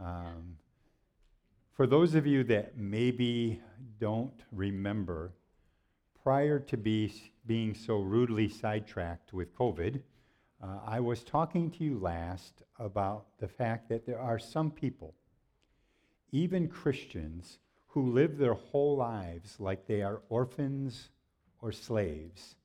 Um, 0.00 0.56
for 1.72 1.86
those 1.86 2.14
of 2.14 2.26
you 2.26 2.42
that 2.44 2.76
maybe 2.76 3.60
don't 3.98 4.42
remember, 4.50 5.32
prior 6.22 6.58
to 6.58 6.76
be, 6.76 7.12
being 7.46 7.74
so 7.74 7.98
rudely 7.98 8.48
sidetracked 8.48 9.32
with 9.32 9.54
COVID, 9.56 10.00
uh, 10.62 10.78
I 10.86 11.00
was 11.00 11.22
talking 11.22 11.70
to 11.72 11.84
you 11.84 11.98
last 11.98 12.62
about 12.78 13.26
the 13.38 13.48
fact 13.48 13.88
that 13.88 14.06
there 14.06 14.20
are 14.20 14.38
some 14.38 14.70
people, 14.70 15.14
even 16.32 16.68
Christians, 16.68 17.58
who 17.88 18.12
live 18.12 18.38
their 18.38 18.54
whole 18.54 18.96
lives 18.96 19.56
like 19.58 19.86
they 19.86 20.02
are 20.02 20.22
orphans 20.28 21.10
or 21.60 21.72
slaves 21.72 22.56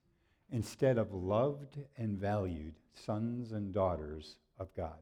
instead 0.52 0.97
of 0.97 1.13
loved 1.13 1.79
and 1.97 2.17
valued 2.17 2.75
sons 2.93 3.52
and 3.52 3.73
daughters 3.73 4.38
of 4.59 4.73
God. 4.75 4.99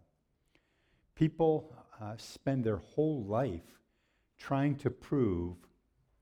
People 1.15 1.71
uh, 2.01 2.13
spend 2.17 2.63
their 2.63 2.77
whole 2.77 3.23
life 3.23 3.79
trying 4.37 4.75
to 4.75 4.89
prove 4.89 5.55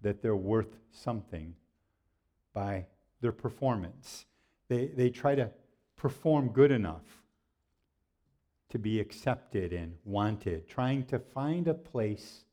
that 0.02 0.22
they're 0.22 0.36
worth 0.36 0.78
something 0.92 1.56
by 2.54 2.86
their 3.22 3.32
performance. 3.32 4.26
They, 4.68 4.88
they 4.88 5.10
try 5.10 5.36
to 5.36 5.52
perform 5.96 6.50
good 6.50 6.72
enough 6.72 7.04
to 8.70 8.80
be 8.80 9.00
accepted 9.00 9.74
and 9.74 9.96
wanted, 10.06 10.68
trying 10.68 11.06
to 11.06 11.20
find 11.20 11.68
a 11.68 11.74
place 11.74 12.46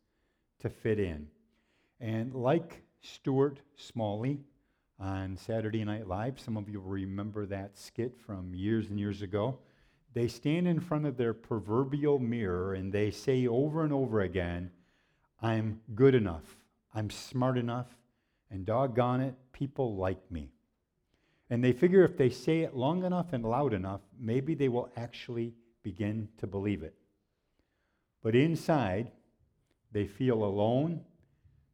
to 0.60 0.68
fit 0.68 0.98
in. 0.98 1.28
And 2.00 2.34
like 2.34 2.82
Stuart 3.00 3.60
Smalley 3.76 4.40
on 4.98 5.36
Saturday 5.36 5.84
Night 5.84 6.08
Live, 6.08 6.40
some 6.40 6.56
of 6.56 6.68
you 6.68 6.80
remember 6.80 7.46
that 7.46 7.78
skit 7.78 8.18
from 8.18 8.54
years 8.54 8.88
and 8.88 8.98
years 8.98 9.22
ago. 9.22 9.58
They 10.14 10.28
stand 10.28 10.66
in 10.66 10.80
front 10.80 11.06
of 11.06 11.16
their 11.16 11.34
proverbial 11.34 12.18
mirror 12.18 12.74
and 12.74 12.92
they 12.92 13.10
say 13.10 13.46
over 13.46 13.84
and 13.84 13.92
over 13.92 14.20
again, 14.20 14.70
I'm 15.40 15.80
good 15.94 16.14
enough, 16.14 16.56
I'm 16.94 17.10
smart 17.10 17.58
enough, 17.58 17.86
and 18.50 18.66
doggone 18.66 19.20
it, 19.20 19.34
people 19.52 19.96
like 19.96 20.30
me. 20.30 20.50
And 21.50 21.62
they 21.62 21.72
figure 21.72 22.04
if 22.04 22.16
they 22.16 22.30
say 22.30 22.60
it 22.60 22.74
long 22.74 23.04
enough 23.04 23.32
and 23.32 23.44
loud 23.44 23.72
enough, 23.72 24.00
maybe 24.18 24.54
they 24.54 24.68
will 24.68 24.90
actually 24.96 25.54
begin 25.82 26.28
to 26.38 26.46
believe 26.46 26.82
it. 26.82 26.94
But 28.22 28.34
inside, 28.34 29.12
they 29.92 30.06
feel 30.06 30.42
alone 30.42 31.04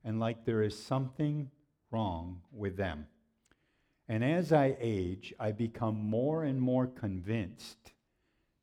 and 0.05 0.21
like 0.21 0.45
there 0.45 0.63
is 0.63 0.81
something 0.81 1.51
wrong 1.91 2.43
with 2.53 2.77
them. 2.77 3.07
And 4.07 4.23
as 4.23 4.53
I 4.53 4.77
age, 4.79 5.33
I 5.41 5.53
become 5.53 5.97
more 5.97 6.45
and 6.45 6.61
more 6.61 6.87
convinced 6.87 7.94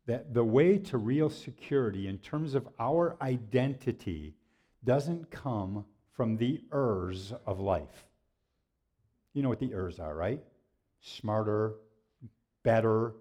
that 0.06 0.34
the 0.34 0.44
way 0.44 0.78
to 0.78 0.98
real 0.98 1.30
security 1.30 2.08
in 2.08 2.18
terms 2.18 2.56
of 2.56 2.68
our 2.80 3.18
identity 3.22 4.36
doesn't 4.84 5.30
come 5.30 5.86
from 6.14 6.38
the 6.38 6.62
ers 6.74 7.34
of 7.46 7.60
life. 7.60 8.06
You 9.34 9.44
know 9.44 9.50
what 9.50 9.60
the 9.60 9.74
ers 9.74 10.00
are, 10.00 10.16
right? 10.16 10.42
Smarter, 11.02 11.76
better, 12.64 13.14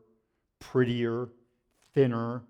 prettier, 0.58 1.28
thinner. 1.94 2.42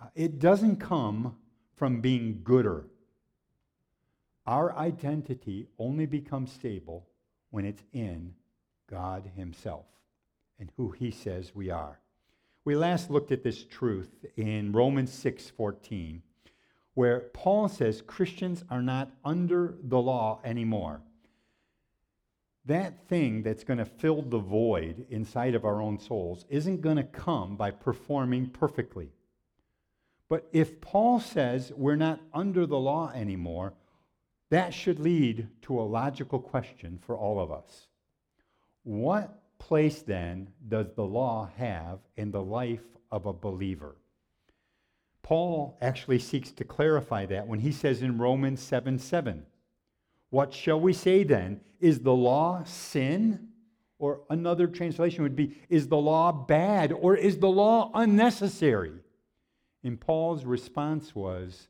Uh, 0.00 0.06
it 0.14 0.38
doesn't 0.38 0.76
come 0.76 1.36
from 1.76 2.00
being 2.00 2.40
gooder. 2.42 2.86
Our 4.46 4.74
identity 4.76 5.68
only 5.78 6.06
becomes 6.06 6.52
stable 6.52 7.06
when 7.50 7.64
it's 7.64 7.82
in 7.92 8.34
God 8.88 9.30
Himself 9.36 9.86
and 10.58 10.70
who 10.76 10.90
He 10.90 11.10
says 11.10 11.54
we 11.54 11.70
are. 11.70 12.00
We 12.68 12.76
last 12.76 13.10
looked 13.10 13.32
at 13.32 13.42
this 13.42 13.64
truth 13.64 14.26
in 14.36 14.72
Romans 14.72 15.10
6:14, 15.10 16.20
where 16.92 17.20
Paul 17.32 17.66
says 17.66 18.02
Christians 18.02 18.62
are 18.68 18.82
not 18.82 19.10
under 19.24 19.78
the 19.82 19.98
law 19.98 20.42
anymore. 20.44 21.00
That 22.66 23.08
thing 23.08 23.42
that's 23.42 23.64
going 23.64 23.78
to 23.78 23.86
fill 23.86 24.20
the 24.20 24.38
void 24.38 25.06
inside 25.08 25.54
of 25.54 25.64
our 25.64 25.80
own 25.80 25.98
souls 25.98 26.44
isn't 26.50 26.82
going 26.82 26.98
to 26.98 27.04
come 27.04 27.56
by 27.56 27.70
performing 27.70 28.50
perfectly. 28.50 29.12
But 30.28 30.46
if 30.52 30.82
Paul 30.82 31.20
says 31.20 31.72
we're 31.74 31.96
not 31.96 32.20
under 32.34 32.66
the 32.66 32.78
law 32.78 33.10
anymore, 33.14 33.72
that 34.50 34.74
should 34.74 35.00
lead 35.00 35.48
to 35.62 35.80
a 35.80 35.88
logical 35.88 36.38
question 36.38 36.98
for 36.98 37.16
all 37.16 37.40
of 37.40 37.50
us. 37.50 37.88
What 38.82 39.37
place 39.58 40.02
then 40.02 40.48
does 40.68 40.86
the 40.94 41.04
law 41.04 41.50
have 41.56 41.98
in 42.16 42.30
the 42.30 42.42
life 42.42 42.84
of 43.10 43.26
a 43.26 43.32
believer? 43.32 43.96
Paul 45.22 45.76
actually 45.82 46.20
seeks 46.20 46.50
to 46.52 46.64
clarify 46.64 47.26
that 47.26 47.46
when 47.46 47.60
he 47.60 47.72
says 47.72 48.02
in 48.02 48.18
Romans 48.18 48.62
7 48.62 48.98
7, 48.98 49.44
What 50.30 50.54
shall 50.54 50.80
we 50.80 50.92
say 50.92 51.22
then? 51.22 51.60
Is 51.80 52.00
the 52.00 52.14
law 52.14 52.62
sin? 52.64 53.48
Or 54.00 54.20
another 54.30 54.68
translation 54.68 55.24
would 55.24 55.36
be, 55.36 55.58
Is 55.68 55.88
the 55.88 55.98
law 55.98 56.32
bad? 56.32 56.92
Or 56.92 57.16
is 57.16 57.38
the 57.38 57.48
law 57.48 57.90
unnecessary? 57.94 58.94
And 59.84 60.00
Paul's 60.00 60.44
response 60.44 61.14
was, 61.14 61.68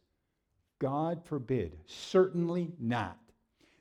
God 0.78 1.24
forbid, 1.24 1.76
certainly 1.86 2.72
not. 2.78 3.18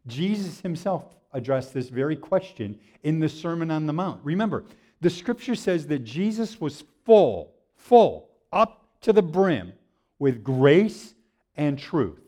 Jesus 0.07 0.62
himself 0.62 1.16
addressed 1.33 1.73
this 1.73 1.89
very 1.89 2.15
question 2.15 2.79
in 3.03 3.19
the 3.19 3.29
Sermon 3.29 3.71
on 3.71 3.85
the 3.85 3.93
Mount. 3.93 4.21
Remember, 4.23 4.65
the 5.01 5.09
scripture 5.09 5.55
says 5.55 5.88
that 5.88 5.99
Jesus 5.99 6.59
was 6.59 6.83
full, 7.05 7.53
full, 7.75 8.29
up 8.51 8.88
to 9.01 9.13
the 9.13 9.21
brim 9.21 9.73
with 10.19 10.43
grace 10.43 11.13
and 11.55 11.77
truth. 11.77 12.19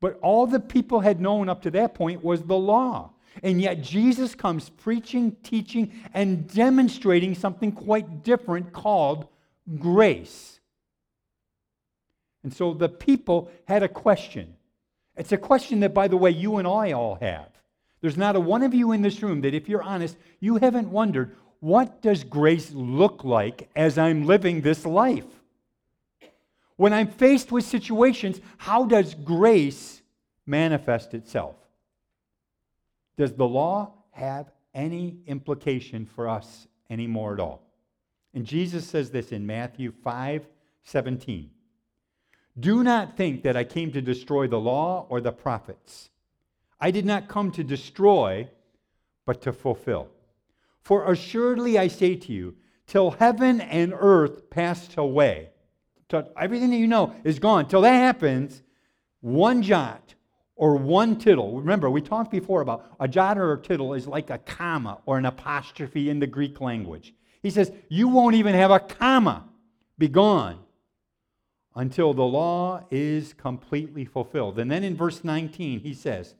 But 0.00 0.18
all 0.22 0.46
the 0.46 0.60
people 0.60 1.00
had 1.00 1.20
known 1.20 1.48
up 1.48 1.62
to 1.62 1.70
that 1.72 1.94
point 1.94 2.24
was 2.24 2.42
the 2.42 2.56
law. 2.56 3.10
And 3.42 3.60
yet 3.60 3.82
Jesus 3.82 4.34
comes 4.34 4.70
preaching, 4.70 5.36
teaching, 5.42 5.92
and 6.14 6.48
demonstrating 6.48 7.34
something 7.34 7.72
quite 7.72 8.24
different 8.24 8.72
called 8.72 9.28
grace. 9.78 10.58
And 12.42 12.52
so 12.52 12.72
the 12.72 12.88
people 12.88 13.50
had 13.66 13.82
a 13.82 13.88
question. 13.88 14.56
It's 15.16 15.32
a 15.32 15.36
question 15.36 15.80
that, 15.80 15.92
by 15.92 16.08
the 16.08 16.16
way, 16.16 16.30
you 16.30 16.56
and 16.56 16.66
I 16.66 16.92
all 16.92 17.16
have. 17.16 17.50
There's 18.00 18.16
not 18.16 18.36
a 18.36 18.40
one 18.40 18.62
of 18.62 18.74
you 18.74 18.92
in 18.92 19.02
this 19.02 19.22
room 19.22 19.42
that, 19.42 19.54
if 19.54 19.68
you're 19.68 19.82
honest, 19.82 20.16
you 20.40 20.56
haven't 20.56 20.90
wondered, 20.90 21.36
what 21.60 22.00
does 22.00 22.24
grace 22.24 22.72
look 22.72 23.24
like 23.24 23.68
as 23.76 23.98
I'm 23.98 24.26
living 24.26 24.62
this 24.62 24.86
life? 24.86 25.26
When 26.76 26.94
I'm 26.94 27.08
faced 27.08 27.52
with 27.52 27.64
situations, 27.64 28.40
how 28.56 28.86
does 28.86 29.14
grace 29.14 30.00
manifest 30.46 31.12
itself? 31.12 31.56
Does 33.18 33.34
the 33.34 33.46
law 33.46 33.92
have 34.12 34.50
any 34.72 35.18
implication 35.26 36.06
for 36.06 36.26
us 36.26 36.66
anymore 36.88 37.34
at 37.34 37.40
all? 37.40 37.62
And 38.32 38.46
Jesus 38.46 38.86
says 38.86 39.10
this 39.10 39.32
in 39.32 39.46
Matthew 39.46 39.92
5 40.02 40.46
17. 40.84 41.50
Do 42.58 42.82
not 42.82 43.16
think 43.16 43.42
that 43.42 43.56
I 43.56 43.64
came 43.64 43.92
to 43.92 44.00
destroy 44.00 44.46
the 44.46 44.58
law 44.58 45.06
or 45.10 45.20
the 45.20 45.32
prophets. 45.32 46.08
I 46.80 46.90
did 46.90 47.04
not 47.04 47.28
come 47.28 47.50
to 47.52 47.64
destroy, 47.64 48.48
but 49.26 49.42
to 49.42 49.52
fulfill. 49.52 50.08
For 50.80 51.10
assuredly 51.10 51.78
I 51.78 51.88
say 51.88 52.16
to 52.16 52.32
you, 52.32 52.56
till 52.86 53.12
heaven 53.12 53.60
and 53.60 53.92
earth 53.96 54.50
pass 54.50 54.88
away, 54.96 55.50
till 56.08 56.28
everything 56.36 56.70
that 56.70 56.76
you 56.76 56.86
know 56.86 57.14
is 57.22 57.38
gone, 57.38 57.68
till 57.68 57.82
that 57.82 57.92
happens, 57.92 58.62
one 59.20 59.62
jot 59.62 60.14
or 60.56 60.76
one 60.76 61.16
tittle. 61.16 61.58
Remember, 61.58 61.88
we 61.88 62.00
talked 62.00 62.30
before 62.30 62.60
about 62.60 62.86
a 62.98 63.06
jot 63.06 63.38
or 63.38 63.52
a 63.52 63.60
tittle 63.60 63.94
is 63.94 64.06
like 64.06 64.30
a 64.30 64.38
comma 64.38 64.98
or 65.06 65.18
an 65.18 65.26
apostrophe 65.26 66.10
in 66.10 66.18
the 66.18 66.26
Greek 66.26 66.60
language. 66.60 67.14
He 67.42 67.50
says, 67.50 67.72
You 67.88 68.08
won't 68.08 68.34
even 68.34 68.54
have 68.54 68.70
a 68.70 68.80
comma 68.80 69.48
be 69.98 70.08
gone 70.08 70.58
until 71.74 72.12
the 72.12 72.24
law 72.24 72.84
is 72.90 73.32
completely 73.34 74.04
fulfilled. 74.04 74.58
And 74.58 74.70
then 74.70 74.84
in 74.84 74.96
verse 74.96 75.22
19, 75.22 75.80
he 75.80 75.94
says, 75.94 76.34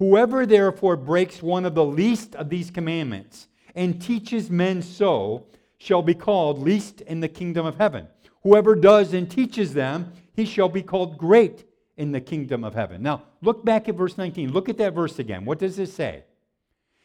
Whoever 0.00 0.46
therefore 0.46 0.96
breaks 0.96 1.42
one 1.42 1.66
of 1.66 1.74
the 1.74 1.84
least 1.84 2.34
of 2.34 2.48
these 2.48 2.70
commandments 2.70 3.48
and 3.74 4.00
teaches 4.00 4.50
men 4.50 4.80
so 4.80 5.44
shall 5.76 6.00
be 6.00 6.14
called 6.14 6.58
least 6.58 7.02
in 7.02 7.20
the 7.20 7.28
kingdom 7.28 7.66
of 7.66 7.76
heaven. 7.76 8.08
Whoever 8.42 8.74
does 8.74 9.12
and 9.12 9.30
teaches 9.30 9.74
them, 9.74 10.14
he 10.32 10.46
shall 10.46 10.70
be 10.70 10.82
called 10.82 11.18
great 11.18 11.66
in 11.98 12.12
the 12.12 12.20
kingdom 12.20 12.64
of 12.64 12.74
heaven. 12.74 13.02
Now, 13.02 13.24
look 13.42 13.62
back 13.62 13.90
at 13.90 13.94
verse 13.94 14.16
19. 14.16 14.50
Look 14.52 14.70
at 14.70 14.78
that 14.78 14.94
verse 14.94 15.18
again. 15.18 15.44
What 15.44 15.58
does 15.58 15.78
it 15.78 15.90
say? 15.90 16.24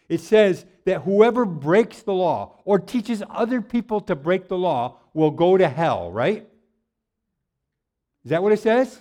It 0.07 0.21
says 0.21 0.65
that 0.86 1.01
whoever 1.01 1.44
breaks 1.44 2.01
the 2.01 2.13
law 2.13 2.62
or 2.63 2.80
teaches 2.80 3.21
other 3.30 3.62
people 3.62 4.00
to 4.01 4.15
break 4.15 4.48
the 4.48 4.57
law 4.57 5.00
will 5.13 5.31
go 5.31 5.57
to 5.57 5.68
hell, 5.68 6.13
right? 6.13 6.48
Is 8.24 8.30
that 8.30 8.41
what 8.41 8.53
it 8.53 8.59
says? 8.62 8.98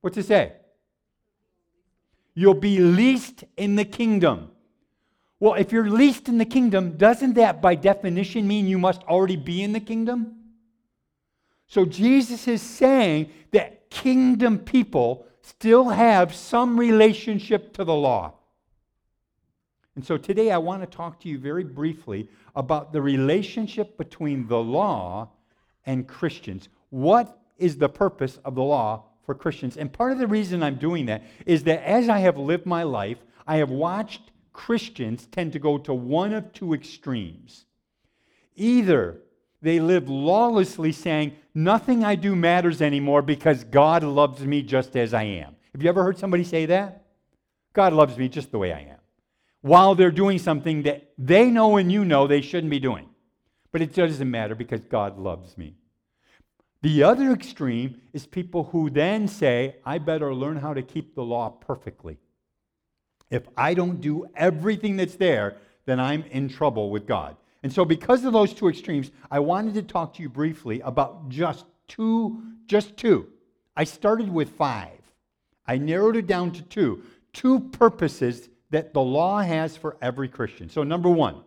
What's 0.00 0.16
it 0.16 0.24
say? 0.24 0.54
You'll 2.38 2.54
be 2.54 2.78
least 2.78 3.42
in 3.56 3.74
the 3.74 3.84
kingdom. 3.84 4.52
Well, 5.40 5.54
if 5.54 5.72
you're 5.72 5.90
least 5.90 6.28
in 6.28 6.38
the 6.38 6.44
kingdom, 6.44 6.96
doesn't 6.96 7.34
that 7.34 7.60
by 7.60 7.74
definition 7.74 8.46
mean 8.46 8.68
you 8.68 8.78
must 8.78 9.02
already 9.08 9.34
be 9.34 9.64
in 9.64 9.72
the 9.72 9.80
kingdom? 9.80 10.36
So 11.66 11.84
Jesus 11.84 12.46
is 12.46 12.62
saying 12.62 13.30
that 13.50 13.90
kingdom 13.90 14.60
people 14.60 15.26
still 15.42 15.88
have 15.88 16.32
some 16.32 16.78
relationship 16.78 17.72
to 17.72 17.82
the 17.82 17.92
law. 17.92 18.34
And 19.96 20.06
so 20.06 20.16
today 20.16 20.52
I 20.52 20.58
want 20.58 20.82
to 20.82 20.86
talk 20.86 21.18
to 21.22 21.28
you 21.28 21.40
very 21.40 21.64
briefly 21.64 22.28
about 22.54 22.92
the 22.92 23.02
relationship 23.02 23.98
between 23.98 24.46
the 24.46 24.58
law 24.58 25.30
and 25.86 26.06
Christians. 26.06 26.68
What 26.90 27.36
is 27.56 27.78
the 27.78 27.88
purpose 27.88 28.38
of 28.44 28.54
the 28.54 28.62
law 28.62 29.07
for 29.28 29.34
Christians? 29.34 29.76
And 29.76 29.92
part 29.92 30.12
of 30.12 30.18
the 30.18 30.26
reason 30.26 30.62
I'm 30.62 30.76
doing 30.76 31.04
that 31.06 31.22
is 31.44 31.64
that 31.64 31.86
as 31.86 32.08
I 32.08 32.20
have 32.20 32.38
lived 32.38 32.64
my 32.64 32.82
life, 32.82 33.18
I 33.46 33.56
have 33.56 33.68
watched 33.68 34.22
Christians 34.54 35.26
tend 35.26 35.52
to 35.52 35.58
go 35.58 35.76
to 35.76 35.92
one 35.92 36.32
of 36.32 36.50
two 36.54 36.72
extremes. 36.72 37.66
Either 38.56 39.20
they 39.60 39.80
live 39.80 40.08
lawlessly, 40.08 40.92
saying, 40.92 41.36
Nothing 41.54 42.04
I 42.04 42.14
do 42.14 42.34
matters 42.34 42.80
anymore 42.80 43.20
because 43.20 43.64
God 43.64 44.02
loves 44.02 44.40
me 44.46 44.62
just 44.62 44.96
as 44.96 45.12
I 45.12 45.24
am. 45.24 45.56
Have 45.72 45.82
you 45.82 45.90
ever 45.90 46.02
heard 46.02 46.16
somebody 46.16 46.42
say 46.42 46.64
that? 46.64 47.04
God 47.74 47.92
loves 47.92 48.16
me 48.16 48.30
just 48.30 48.50
the 48.50 48.58
way 48.58 48.72
I 48.72 48.80
am. 48.80 48.98
While 49.60 49.94
they're 49.94 50.10
doing 50.10 50.38
something 50.38 50.84
that 50.84 51.12
they 51.18 51.50
know 51.50 51.76
and 51.76 51.92
you 51.92 52.06
know 52.06 52.26
they 52.26 52.40
shouldn't 52.40 52.70
be 52.70 52.80
doing. 52.80 53.10
But 53.72 53.82
it 53.82 53.92
doesn't 53.92 54.30
matter 54.30 54.54
because 54.54 54.80
God 54.80 55.18
loves 55.18 55.58
me. 55.58 55.74
The 56.82 57.02
other 57.02 57.32
extreme 57.32 58.00
is 58.12 58.26
people 58.26 58.64
who 58.64 58.88
then 58.88 59.26
say, 59.26 59.76
I 59.84 59.98
better 59.98 60.32
learn 60.32 60.56
how 60.56 60.74
to 60.74 60.82
keep 60.82 61.14
the 61.14 61.24
law 61.24 61.50
perfectly. 61.50 62.18
If 63.30 63.48
I 63.56 63.74
don't 63.74 64.00
do 64.00 64.26
everything 64.36 64.96
that's 64.96 65.16
there, 65.16 65.56
then 65.86 65.98
I'm 65.98 66.22
in 66.24 66.48
trouble 66.48 66.90
with 66.90 67.06
God. 67.06 67.36
And 67.62 67.72
so, 67.72 67.84
because 67.84 68.24
of 68.24 68.32
those 68.32 68.54
two 68.54 68.68
extremes, 68.68 69.10
I 69.30 69.40
wanted 69.40 69.74
to 69.74 69.82
talk 69.82 70.14
to 70.14 70.22
you 70.22 70.28
briefly 70.28 70.80
about 70.82 71.28
just 71.28 71.66
two, 71.88 72.40
just 72.66 72.96
two. 72.96 73.26
I 73.76 73.84
started 73.84 74.32
with 74.32 74.50
five. 74.50 75.00
I 75.66 75.78
narrowed 75.78 76.16
it 76.16 76.26
down 76.26 76.52
to 76.52 76.62
two. 76.62 77.02
Two 77.32 77.60
purposes 77.60 78.48
that 78.70 78.94
the 78.94 79.00
law 79.00 79.40
has 79.40 79.76
for 79.76 79.96
every 80.00 80.28
Christian. 80.28 80.70
So, 80.70 80.84
number 80.84 81.10
one, 81.10 81.42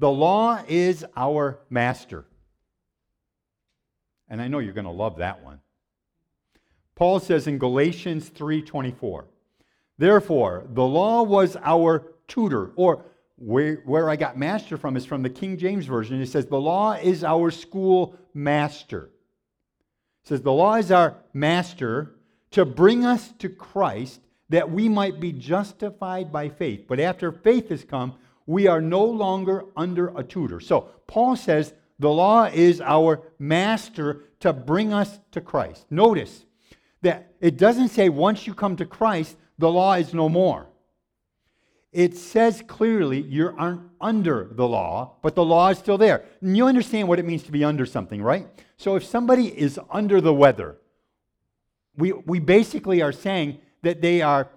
the 0.00 0.10
law 0.10 0.62
is 0.66 1.04
our 1.16 1.60
master. 1.70 2.24
And 4.30 4.40
I 4.40 4.48
know 4.48 4.60
you're 4.60 4.72
going 4.72 4.84
to 4.84 4.90
love 4.90 5.18
that 5.18 5.44
one. 5.44 5.60
Paul 6.94 7.20
says 7.20 7.46
in 7.46 7.58
Galatians 7.58 8.30
3:24, 8.30 9.24
Therefore, 9.98 10.64
the 10.72 10.84
law 10.84 11.22
was 11.22 11.56
our 11.62 12.14
tutor, 12.26 12.72
or 12.76 13.04
where, 13.36 13.76
where 13.84 14.08
I 14.08 14.16
got 14.16 14.38
master 14.38 14.76
from 14.76 14.96
is 14.96 15.04
from 15.04 15.22
the 15.22 15.28
King 15.28 15.58
James 15.58 15.86
Version. 15.86 16.20
It 16.22 16.28
says, 16.28 16.46
The 16.46 16.60
law 16.60 16.92
is 16.92 17.24
our 17.24 17.50
school 17.50 18.16
master. 18.32 19.10
It 20.22 20.28
says, 20.28 20.42
The 20.42 20.52
law 20.52 20.76
is 20.76 20.90
our 20.90 21.16
master 21.32 22.14
to 22.52 22.64
bring 22.64 23.04
us 23.04 23.32
to 23.38 23.48
Christ 23.48 24.20
that 24.50 24.70
we 24.70 24.88
might 24.88 25.20
be 25.20 25.32
justified 25.32 26.32
by 26.32 26.48
faith. 26.48 26.86
But 26.88 27.00
after 27.00 27.32
faith 27.32 27.68
has 27.68 27.84
come, 27.84 28.14
we 28.46 28.66
are 28.66 28.80
no 28.80 29.04
longer 29.04 29.64
under 29.76 30.16
a 30.18 30.24
tutor. 30.24 30.60
So 30.60 30.88
Paul 31.06 31.36
says 31.36 31.72
the 32.00 32.10
law 32.10 32.46
is 32.46 32.80
our 32.80 33.22
master 33.38 34.24
to 34.40 34.52
bring 34.52 34.92
us 34.92 35.20
to 35.30 35.40
Christ. 35.40 35.86
Notice 35.90 36.44
that 37.02 37.32
it 37.40 37.56
doesn't 37.56 37.90
say 37.90 38.08
once 38.08 38.46
you 38.46 38.54
come 38.54 38.74
to 38.76 38.86
Christ, 38.86 39.36
the 39.58 39.70
law 39.70 39.94
is 39.94 40.12
no 40.12 40.28
more 40.28 40.66
it 41.92 42.16
says 42.16 42.62
clearly 42.66 43.20
you 43.20 43.52
aren't 43.56 43.82
under 44.00 44.48
the 44.52 44.66
law, 44.66 45.16
but 45.22 45.34
the 45.34 45.44
law 45.44 45.68
is 45.68 45.78
still 45.78 45.98
there. 45.98 46.24
And 46.40 46.56
you 46.56 46.66
understand 46.66 47.08
what 47.08 47.18
it 47.18 47.24
means 47.24 47.42
to 47.44 47.52
be 47.52 47.64
under 47.64 47.84
something, 47.84 48.22
right? 48.22 48.46
So 48.76 48.94
if 48.94 49.04
somebody 49.04 49.46
is 49.46 49.78
under 49.90 50.20
the 50.20 50.32
weather, 50.32 50.78
we, 51.96 52.12
we 52.12 52.38
basically 52.38 53.02
are 53.02 53.12
saying 53.12 53.58
that 53.82 54.00
they 54.00 54.22
are 54.22 54.48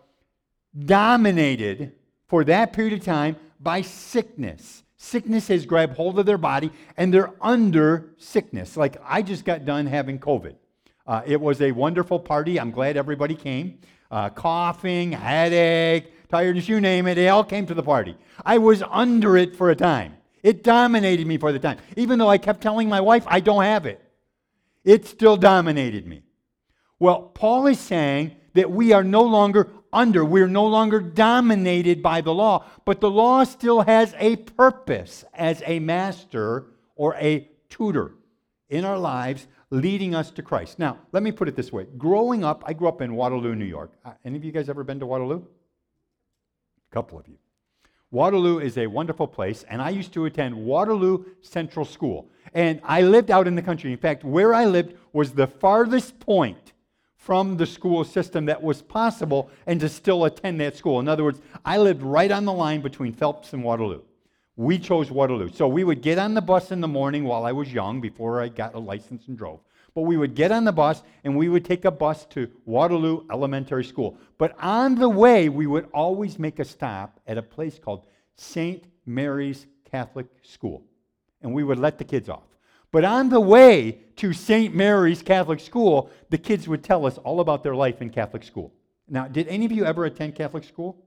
dominated 0.77 1.93
for 2.27 2.43
that 2.43 2.73
period 2.73 2.93
of 2.93 3.03
time 3.03 3.35
by 3.59 3.81
sickness. 3.81 4.82
Sickness 5.03 5.49
has 5.49 5.65
grabbed 5.65 5.97
hold 5.97 6.17
of 6.17 6.25
their 6.25 6.37
body 6.37 6.71
and 6.95 7.13
they're 7.13 7.33
under 7.41 8.13
sickness. 8.17 8.77
Like 8.77 8.95
I 9.03 9.21
just 9.21 9.43
got 9.43 9.65
done 9.65 9.85
having 9.85 10.17
COVID. 10.17 10.55
Uh, 11.05 11.21
it 11.25 11.41
was 11.41 11.61
a 11.61 11.73
wonderful 11.73 12.17
party. 12.17 12.57
I'm 12.57 12.71
glad 12.71 12.95
everybody 12.95 13.35
came. 13.35 13.79
Uh, 14.09 14.29
coughing, 14.29 15.11
headache, 15.11 16.29
tiredness, 16.29 16.69
you 16.69 16.79
name 16.79 17.05
it, 17.07 17.15
they 17.15 17.27
all 17.27 17.43
came 17.43 17.65
to 17.65 17.73
the 17.73 17.83
party. 17.83 18.15
I 18.45 18.59
was 18.59 18.81
under 18.89 19.35
it 19.35 19.57
for 19.57 19.71
a 19.71 19.75
time. 19.75 20.15
It 20.41 20.63
dominated 20.63 21.27
me 21.27 21.37
for 21.37 21.51
the 21.51 21.59
time. 21.59 21.79
Even 21.97 22.17
though 22.17 22.29
I 22.29 22.37
kept 22.37 22.61
telling 22.61 22.87
my 22.87 23.01
wife, 23.01 23.25
I 23.27 23.41
don't 23.41 23.63
have 23.63 23.85
it, 23.85 24.01
it 24.85 25.05
still 25.05 25.35
dominated 25.35 26.07
me. 26.07 26.23
Well, 26.97 27.23
Paul 27.23 27.67
is 27.67 27.79
saying 27.79 28.37
that 28.53 28.71
we 28.71 28.93
are 28.93 29.03
no 29.03 29.23
longer 29.23 29.69
under, 29.93 30.25
we're 30.25 30.47
no 30.47 30.65
longer 30.65 30.99
dominated 30.99 32.01
by 32.01 32.21
the 32.21 32.33
law, 32.33 32.65
but 32.85 32.99
the 32.99 33.09
law 33.09 33.43
still 33.43 33.81
has 33.81 34.15
a 34.17 34.35
purpose 34.35 35.23
as 35.33 35.61
a 35.65 35.79
master 35.79 36.65
or 36.95 37.15
a 37.15 37.47
tutor 37.69 38.15
in 38.69 38.85
our 38.85 38.97
lives 38.97 39.47
leading 39.69 40.13
us 40.13 40.29
to 40.31 40.41
Christ. 40.41 40.77
Now, 40.77 40.99
let 41.11 41.23
me 41.23 41.31
put 41.31 41.47
it 41.47 41.55
this 41.55 41.71
way. 41.71 41.87
Growing 41.97 42.43
up, 42.43 42.63
I 42.65 42.73
grew 42.73 42.87
up 42.87 43.01
in 43.01 43.15
Waterloo, 43.15 43.55
New 43.55 43.65
York. 43.65 43.91
Uh, 44.05 44.11
any 44.23 44.37
of 44.37 44.43
you 44.43 44.51
guys 44.51 44.69
ever 44.69 44.83
been 44.83 44.99
to 44.99 45.05
Waterloo? 45.05 45.41
A 45.41 46.93
couple 46.93 47.17
of 47.17 47.27
you. 47.27 47.37
Waterloo 48.11 48.59
is 48.59 48.77
a 48.77 48.85
wonderful 48.85 49.25
place, 49.25 49.63
and 49.67 49.81
I 49.81 49.89
used 49.89 50.13
to 50.13 50.25
attend 50.25 50.55
Waterloo 50.55 51.25
Central 51.41 51.85
School. 51.85 52.29
And 52.53 52.79
I 52.83 53.01
lived 53.01 53.31
out 53.31 53.47
in 53.47 53.55
the 53.55 53.63
country. 53.63 53.91
In 53.91 53.97
fact, 53.97 54.23
where 54.23 54.53
I 54.53 54.65
lived 54.65 54.93
was 55.13 55.31
the 55.31 55.47
farthest 55.47 56.19
point 56.19 56.72
from 57.23 57.55
the 57.55 57.65
school 57.65 58.03
system 58.03 58.45
that 58.45 58.61
was 58.61 58.81
possible 58.81 59.49
and 59.65 59.79
to 59.79 59.87
still 59.87 60.25
attend 60.25 60.59
that 60.59 60.75
school. 60.75 60.99
In 60.99 61.07
other 61.07 61.23
words, 61.23 61.39
I 61.63 61.77
lived 61.77 62.01
right 62.01 62.29
on 62.29 62.43
the 62.43 62.51
line 62.51 62.81
between 62.81 63.13
Phelps 63.13 63.53
and 63.53 63.63
Waterloo. 63.63 64.01
We 64.57 64.77
chose 64.77 65.09
Waterloo. 65.09 65.49
So 65.53 65.65
we 65.69 65.85
would 65.85 66.01
get 66.01 66.19
on 66.19 66.33
the 66.33 66.41
bus 66.41 66.71
in 66.71 66.81
the 66.81 66.87
morning 66.87 67.23
while 67.23 67.45
I 67.45 67.53
was 67.53 67.71
young, 67.71 68.01
before 68.01 68.41
I 68.41 68.49
got 68.49 68.75
a 68.75 68.79
license 68.79 69.29
and 69.29 69.37
drove. 69.37 69.61
But 69.95 70.01
we 70.01 70.17
would 70.17 70.35
get 70.35 70.51
on 70.51 70.65
the 70.65 70.73
bus 70.73 71.01
and 71.23 71.37
we 71.37 71.47
would 71.47 71.63
take 71.63 71.85
a 71.85 71.91
bus 71.91 72.25
to 72.31 72.51
Waterloo 72.65 73.23
Elementary 73.31 73.85
School. 73.85 74.17
But 74.37 74.53
on 74.59 74.95
the 74.95 75.07
way, 75.07 75.47
we 75.47 75.65
would 75.65 75.87
always 75.93 76.37
make 76.37 76.59
a 76.59 76.65
stop 76.65 77.21
at 77.25 77.37
a 77.37 77.41
place 77.41 77.79
called 77.79 78.05
St. 78.35 78.83
Mary's 79.05 79.65
Catholic 79.89 80.27
School. 80.41 80.83
And 81.41 81.53
we 81.53 81.63
would 81.63 81.79
let 81.79 81.97
the 81.97 82.03
kids 82.03 82.27
off. 82.27 82.43
But 82.91 83.05
on 83.05 83.29
the 83.29 83.39
way 83.39 84.02
to 84.17 84.33
St. 84.33 84.73
Mary's 84.73 85.21
Catholic 85.21 85.59
School, 85.59 86.09
the 86.29 86.37
kids 86.37 86.67
would 86.67 86.83
tell 86.83 87.05
us 87.05 87.17
all 87.19 87.39
about 87.39 87.63
their 87.63 87.75
life 87.75 88.01
in 88.01 88.09
Catholic 88.09 88.43
school. 88.43 88.73
Now, 89.07 89.27
did 89.27 89.47
any 89.47 89.65
of 89.65 89.71
you 89.71 89.85
ever 89.85 90.05
attend 90.05 90.35
Catholic 90.35 90.63
school? 90.63 90.97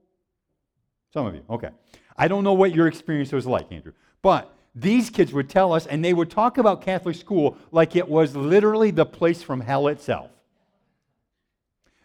Some 1.13 1.25
of 1.25 1.35
you, 1.35 1.43
okay. 1.49 1.69
I 2.15 2.27
don't 2.27 2.43
know 2.43 2.53
what 2.53 2.75
your 2.75 2.87
experience 2.87 3.31
was 3.31 3.45
like, 3.45 3.71
Andrew. 3.71 3.93
But 4.21 4.53
these 4.75 5.09
kids 5.09 5.33
would 5.33 5.49
tell 5.49 5.73
us, 5.73 5.87
and 5.87 6.03
they 6.03 6.13
would 6.13 6.29
talk 6.29 6.57
about 6.57 6.81
Catholic 6.81 7.15
school 7.15 7.57
like 7.71 7.95
it 7.95 8.07
was 8.07 8.35
literally 8.35 8.91
the 8.91 9.05
place 9.05 9.41
from 9.41 9.61
hell 9.61 9.87
itself. 9.87 10.29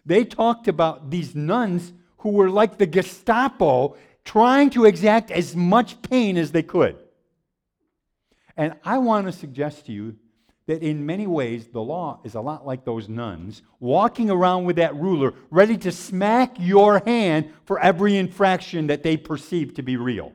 They 0.05 0.25
talked 0.25 0.69
about 0.69 1.11
these 1.11 1.35
nuns 1.35 1.93
who 2.19 2.31
were 2.31 2.50
like 2.50 2.79
the 2.79 2.87
Gestapo 2.87 3.97
trying 4.25 4.71
to 4.71 4.85
exact 4.85 5.31
as 5.31 5.55
much 5.55 6.00
pain 6.03 6.37
as 6.37 6.53
they 6.53 6.62
could. 6.62 6.97
And 8.57 8.75
I 8.85 8.99
want 8.99 9.27
to 9.27 9.33
suggest 9.33 9.87
to 9.87 9.93
you 9.93 10.17
that 10.66 10.83
in 10.83 11.04
many 11.04 11.26
ways 11.26 11.66
the 11.66 11.83
law 11.83 12.21
is 12.25 12.35
a 12.35 12.40
lot 12.40 12.66
like 12.66 12.85
those 12.85 13.09
nuns 13.09 13.62
walking 13.81 14.31
around 14.31 14.64
with 14.64 14.76
that 14.76 14.95
ruler, 14.95 15.35
ready 15.50 15.76
to 15.78 15.90
smack 15.90 16.54
your 16.59 17.00
hand 17.04 17.50
for 17.64 17.81
every 17.81 18.16
infraction 18.16 18.87
that 18.87 19.02
they 19.02 19.16
perceive 19.16 19.75
to 19.75 19.83
be 19.83 19.97
real. 19.97 20.33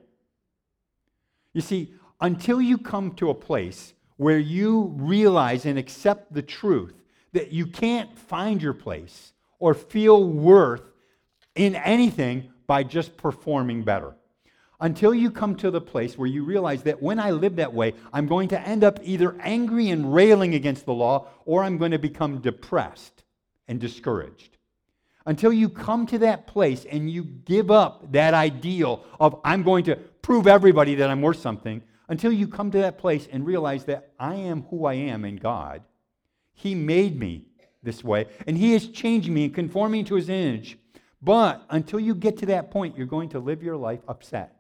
You 1.54 1.62
see, 1.62 1.94
until 2.20 2.62
you 2.62 2.78
come 2.78 3.16
to 3.16 3.30
a 3.30 3.36
place 3.36 3.94
where 4.18 4.40
you 4.40 4.94
realize 4.98 5.66
and 5.66 5.80
accept 5.80 6.34
the 6.34 6.42
truth 6.42 6.94
that 7.34 7.52
you 7.52 7.68
can't 7.68 8.18
find 8.18 8.62
your 8.62 8.74
place 8.74 9.32
or 9.60 9.74
feel 9.74 10.24
worth 10.24 10.82
in 11.56 11.76
anything 11.76 12.52
by 12.66 12.84
just 12.84 13.16
performing 13.16 13.84
better. 13.84 14.17
Until 14.80 15.14
you 15.14 15.32
come 15.32 15.56
to 15.56 15.72
the 15.72 15.82
place 15.82 16.18
where 16.18 16.28
you 16.28 16.44
realize 16.44 16.84
that 16.84 17.02
when 17.02 17.20
I 17.20 17.32
live 17.32 17.56
that 17.56 17.74
way, 17.74 17.96
I'm 18.14 18.28
going 18.28 18.50
to 18.50 18.62
end 18.62 18.84
up 18.84 19.00
either 19.02 19.36
angry 19.42 19.90
and 19.90 20.14
railing 20.14 20.54
against 20.54 20.86
the 20.86 20.94
law 20.94 21.30
or 21.46 21.64
I'm 21.64 21.80
going 21.80 21.92
to 21.92 22.00
become 22.00 22.42
depressed 22.42 23.24
and 23.68 23.80
discouraged. 23.80 24.58
Until 25.26 25.52
you 25.52 25.68
come 25.68 26.06
to 26.08 26.20
that 26.20 26.46
place 26.46 26.86
and 26.86 27.10
you 27.10 27.24
give 27.24 27.72
up 27.72 28.12
that 28.12 28.36
ideal 28.36 29.04
of 29.20 29.42
I'm 29.44 29.64
going 29.64 29.84
to 29.86 29.96
prove 29.96 30.46
everybody 30.46 30.96
that 30.96 31.10
I'm 31.10 31.22
worth 31.22 31.40
something, 31.40 31.82
until 32.08 32.32
you 32.32 32.48
come 32.48 32.72
to 32.72 32.78
that 32.80 32.98
place 32.98 33.28
and 33.32 33.46
realize 33.46 33.86
that 33.86 34.12
I 34.20 34.36
am 34.36 34.62
who 34.70 34.86
I 34.86 34.94
am 34.94 35.26
in 35.26 35.38
God. 35.38 35.82
He 36.54 36.76
made 36.76 37.20
me 37.20 37.48
this 37.84 38.04
way, 38.04 38.28
and 38.46 38.58
He 38.58 38.74
is 38.74 38.90
changing 38.90 39.34
me 39.34 39.46
and 39.46 39.54
conforming 39.54 40.06
to 40.06 40.16
His 40.16 40.30
image. 40.30 40.78
But 41.22 41.66
until 41.70 42.00
you 42.00 42.16
get 42.16 42.38
to 42.38 42.46
that 42.48 42.72
point, 42.72 42.98
you're 42.98 43.08
going 43.08 43.30
to 43.30 43.40
live 43.40 43.62
your 43.64 43.76
life 43.76 44.00
upset 44.08 44.57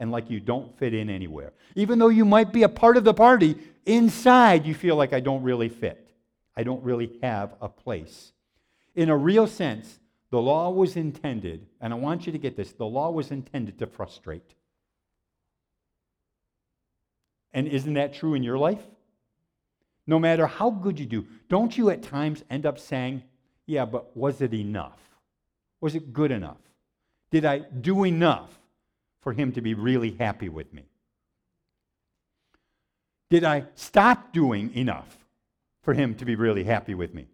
and 0.00 0.10
like 0.10 0.30
you 0.30 0.40
don't 0.40 0.76
fit 0.78 0.94
in 0.94 1.10
anywhere. 1.10 1.52
Even 1.76 1.98
though 1.98 2.08
you 2.08 2.24
might 2.24 2.52
be 2.52 2.64
a 2.64 2.68
part 2.68 2.96
of 2.96 3.04
the 3.04 3.14
party, 3.14 3.56
inside 3.84 4.66
you 4.66 4.74
feel 4.74 4.96
like 4.96 5.12
I 5.12 5.20
don't 5.20 5.42
really 5.42 5.68
fit. 5.68 6.10
I 6.56 6.64
don't 6.64 6.82
really 6.82 7.18
have 7.22 7.54
a 7.60 7.68
place. 7.68 8.32
In 8.96 9.10
a 9.10 9.16
real 9.16 9.46
sense, 9.46 10.00
the 10.30 10.40
law 10.40 10.70
was 10.70 10.96
intended, 10.96 11.66
and 11.80 11.92
I 11.92 11.96
want 11.96 12.26
you 12.26 12.32
to 12.32 12.38
get 12.38 12.56
this 12.56 12.72
the 12.72 12.86
law 12.86 13.10
was 13.10 13.30
intended 13.30 13.78
to 13.78 13.86
frustrate. 13.86 14.54
And 17.52 17.68
isn't 17.68 17.94
that 17.94 18.14
true 18.14 18.34
in 18.34 18.42
your 18.42 18.58
life? 18.58 18.82
No 20.06 20.18
matter 20.18 20.46
how 20.46 20.70
good 20.70 20.98
you 20.98 21.06
do, 21.06 21.26
don't 21.48 21.76
you 21.76 21.90
at 21.90 22.02
times 22.02 22.42
end 22.48 22.64
up 22.64 22.78
saying, 22.78 23.22
Yeah, 23.66 23.84
but 23.84 24.16
was 24.16 24.40
it 24.40 24.54
enough? 24.54 24.98
Was 25.80 25.94
it 25.94 26.12
good 26.12 26.30
enough? 26.30 26.60
Did 27.30 27.44
I 27.44 27.58
do 27.58 28.04
enough 28.04 28.59
for 29.20 29.32
him 29.32 29.52
to 29.52 29.60
be 29.60 29.74
really 29.74 30.12
happy 30.12 30.48
with 30.48 30.72
me? 30.72 30.84
Did 33.28 33.44
I 33.44 33.64
stop 33.74 34.32
doing 34.32 34.74
enough 34.74 35.16
for 35.82 35.94
him 35.94 36.14
to 36.16 36.24
be 36.24 36.34
really 36.34 36.64
happy 36.64 36.94
with 36.94 37.14
me? 37.14 37.26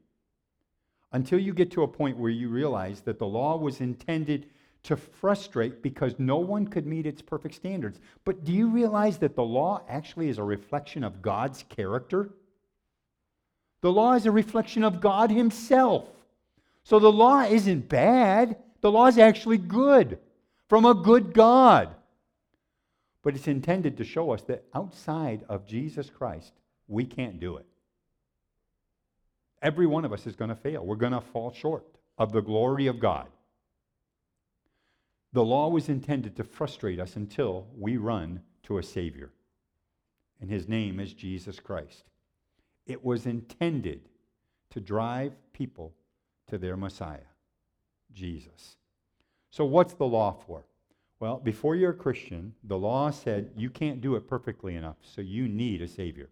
Until 1.12 1.38
you 1.38 1.54
get 1.54 1.70
to 1.72 1.82
a 1.82 1.88
point 1.88 2.18
where 2.18 2.30
you 2.30 2.48
realize 2.48 3.00
that 3.02 3.18
the 3.18 3.26
law 3.26 3.56
was 3.56 3.80
intended 3.80 4.50
to 4.82 4.96
frustrate 4.96 5.82
because 5.82 6.14
no 6.18 6.36
one 6.36 6.66
could 6.66 6.86
meet 6.86 7.06
its 7.06 7.22
perfect 7.22 7.54
standards. 7.54 7.98
But 8.24 8.44
do 8.44 8.52
you 8.52 8.68
realize 8.68 9.18
that 9.18 9.34
the 9.34 9.42
law 9.42 9.82
actually 9.88 10.28
is 10.28 10.38
a 10.38 10.44
reflection 10.44 11.02
of 11.02 11.22
God's 11.22 11.64
character? 11.68 12.30
The 13.80 13.90
law 13.90 14.12
is 14.14 14.26
a 14.26 14.30
reflection 14.30 14.84
of 14.84 15.00
God 15.00 15.30
Himself. 15.30 16.08
So 16.84 16.98
the 16.98 17.10
law 17.10 17.42
isn't 17.42 17.88
bad, 17.88 18.58
the 18.80 18.92
law 18.92 19.06
is 19.06 19.18
actually 19.18 19.58
good 19.58 20.18
from 20.68 20.84
a 20.84 20.94
good 20.94 21.32
God. 21.32 21.94
But 23.22 23.34
it's 23.34 23.48
intended 23.48 23.96
to 23.96 24.04
show 24.04 24.30
us 24.30 24.42
that 24.42 24.64
outside 24.74 25.44
of 25.48 25.66
Jesus 25.66 26.10
Christ, 26.10 26.52
we 26.86 27.04
can't 27.04 27.40
do 27.40 27.56
it. 27.56 27.66
Every 29.62 29.86
one 29.86 30.04
of 30.04 30.12
us 30.12 30.26
is 30.26 30.36
going 30.36 30.50
to 30.50 30.54
fail. 30.54 30.84
We're 30.84 30.96
going 30.96 31.12
to 31.12 31.20
fall 31.20 31.52
short 31.52 31.84
of 32.18 32.32
the 32.32 32.42
glory 32.42 32.86
of 32.86 33.00
God. 33.00 33.26
The 35.32 35.44
law 35.44 35.68
was 35.68 35.88
intended 35.88 36.36
to 36.36 36.44
frustrate 36.44 37.00
us 37.00 37.16
until 37.16 37.66
we 37.76 37.96
run 37.96 38.42
to 38.64 38.78
a 38.78 38.82
Savior. 38.82 39.30
And 40.40 40.50
his 40.50 40.68
name 40.68 41.00
is 41.00 41.12
Jesus 41.12 41.58
Christ. 41.58 42.04
It 42.86 43.04
was 43.04 43.26
intended 43.26 44.08
to 44.70 44.80
drive 44.80 45.32
people 45.52 45.92
to 46.48 46.58
their 46.58 46.76
Messiah, 46.76 47.18
Jesus. 48.12 48.76
So, 49.56 49.64
what's 49.64 49.94
the 49.94 50.04
law 50.04 50.36
for? 50.46 50.66
Well, 51.18 51.38
before 51.38 51.76
you're 51.76 51.92
a 51.92 51.94
Christian, 51.94 52.52
the 52.62 52.76
law 52.76 53.10
said 53.10 53.52
you 53.56 53.70
can't 53.70 54.02
do 54.02 54.14
it 54.16 54.28
perfectly 54.28 54.76
enough, 54.76 54.96
so 55.00 55.22
you 55.22 55.48
need 55.48 55.80
a 55.80 55.88
Savior. 55.88 56.28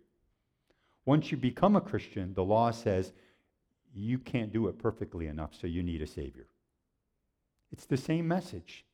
Once 1.06 1.30
you 1.30 1.38
become 1.38 1.74
a 1.74 1.80
Christian, 1.80 2.34
the 2.34 2.44
law 2.44 2.70
says 2.70 3.14
you 3.94 4.18
can't 4.18 4.52
do 4.52 4.68
it 4.68 4.78
perfectly 4.78 5.26
enough, 5.26 5.52
so 5.58 5.66
you 5.66 5.82
need 5.82 6.02
a 6.02 6.06
Savior. 6.06 6.48
It's 7.72 7.86
the 7.86 7.96
same 7.96 8.28
message. 8.28 8.84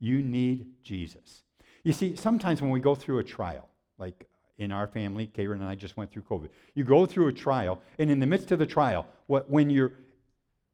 You 0.00 0.20
need 0.20 0.66
Jesus. 0.82 1.44
You 1.84 1.92
see, 1.92 2.16
sometimes 2.16 2.60
when 2.60 2.72
we 2.72 2.80
go 2.80 2.96
through 2.96 3.20
a 3.20 3.24
trial, 3.24 3.68
like 3.98 4.28
in 4.58 4.72
our 4.72 4.88
family, 4.88 5.28
Karen 5.28 5.60
and 5.60 5.70
I 5.70 5.76
just 5.76 5.96
went 5.96 6.10
through 6.10 6.22
COVID, 6.22 6.48
you 6.74 6.82
go 6.82 7.06
through 7.06 7.28
a 7.28 7.32
trial, 7.32 7.80
and 8.00 8.10
in 8.10 8.18
the 8.18 8.26
midst 8.26 8.50
of 8.50 8.58
the 8.58 8.66
trial, 8.66 9.06
what, 9.28 9.48
when 9.48 9.70
you're 9.70 9.92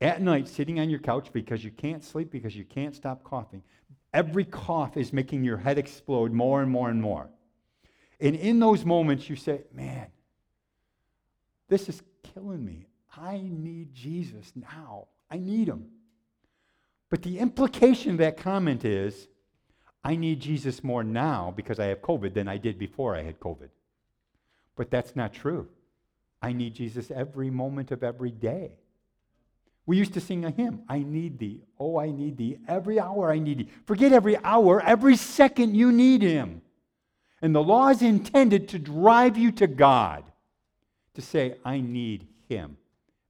at 0.00 0.21
night 0.21 0.49
sitting 0.49 0.79
on 0.81 0.91
your 0.91 0.99
couch 0.99 1.29
because 1.33 1.65
you 1.65 1.71
can't 1.71 2.05
sleep, 2.05 2.31
because 2.31 2.55
you 2.55 2.65
can't 2.65 2.95
stop 2.95 3.25
coughing, 3.25 3.62
every 4.12 4.45
cough 4.45 4.97
is 4.97 5.12
making 5.12 5.45
your 5.45 5.57
head 5.57 5.79
explode 5.79 6.33
more 6.33 6.62
and 6.62 6.71
more 6.71 6.91
and 6.91 7.00
more. 7.00 7.29
And 8.21 8.35
in 8.35 8.59
those 8.61 8.85
moments, 8.85 9.29
you 9.29 9.37
say, 9.37 9.62
Man, 9.73 10.07
this 11.69 11.88
is 11.88 12.03
killing 12.23 12.65
me. 12.65 12.87
I 13.17 13.41
need 13.43 13.95
Jesus 13.95 14.53
now. 14.55 15.09
I 15.31 15.38
need 15.38 15.69
him. 15.69 15.87
But 17.09 17.23
the 17.23 17.38
implication 17.38 18.12
of 18.12 18.19
that 18.19 18.37
comment 18.37 18.85
is 18.85 19.29
I 20.05 20.17
need 20.17 20.41
Jesus 20.41 20.85
more 20.85 21.03
now 21.03 21.53
because 21.57 21.81
I 21.81 21.87
have 21.87 22.00
COVID 22.03 22.35
than 22.35 22.49
I 22.49 22.59
did 22.59 22.79
before 22.79 23.17
I 23.17 23.23
had 23.23 23.41
COVID. 23.41 23.71
But 24.76 24.91
that's 24.91 25.17
not 25.17 25.33
true. 25.33 25.69
I 26.43 26.53
need 26.53 26.75
Jesus 26.75 27.11
every 27.11 27.50
moment 27.50 27.91
of 27.91 28.05
every 28.05 28.31
day. 28.31 28.73
We 29.87 29.97
used 29.97 30.14
to 30.14 30.21
sing 30.21 30.45
a 30.45 30.50
hymn, 30.50 30.83
I 30.88 30.99
need 30.99 31.38
thee. 31.38 31.62
Oh, 31.78 31.99
I 31.99 32.11
need 32.11 32.37
thee. 32.37 32.59
Every 32.66 32.99
hour 32.99 33.31
I 33.31 33.38
need 33.38 33.59
thee. 33.59 33.69
Forget 33.87 34.12
every 34.12 34.37
hour, 34.38 34.83
every 34.83 35.16
second 35.16 35.76
you 35.76 35.93
need 35.93 36.23
him. 36.23 36.61
And 37.40 37.55
the 37.55 37.62
law 37.62 37.88
is 37.88 38.02
intended 38.02 38.69
to 38.71 38.78
drive 38.78 39.38
you 39.38 39.52
to 39.52 39.69
God, 39.69 40.25
to 41.14 41.23
say, 41.23 41.57
I 41.64 41.81
need 41.81 42.26
him. 42.49 42.76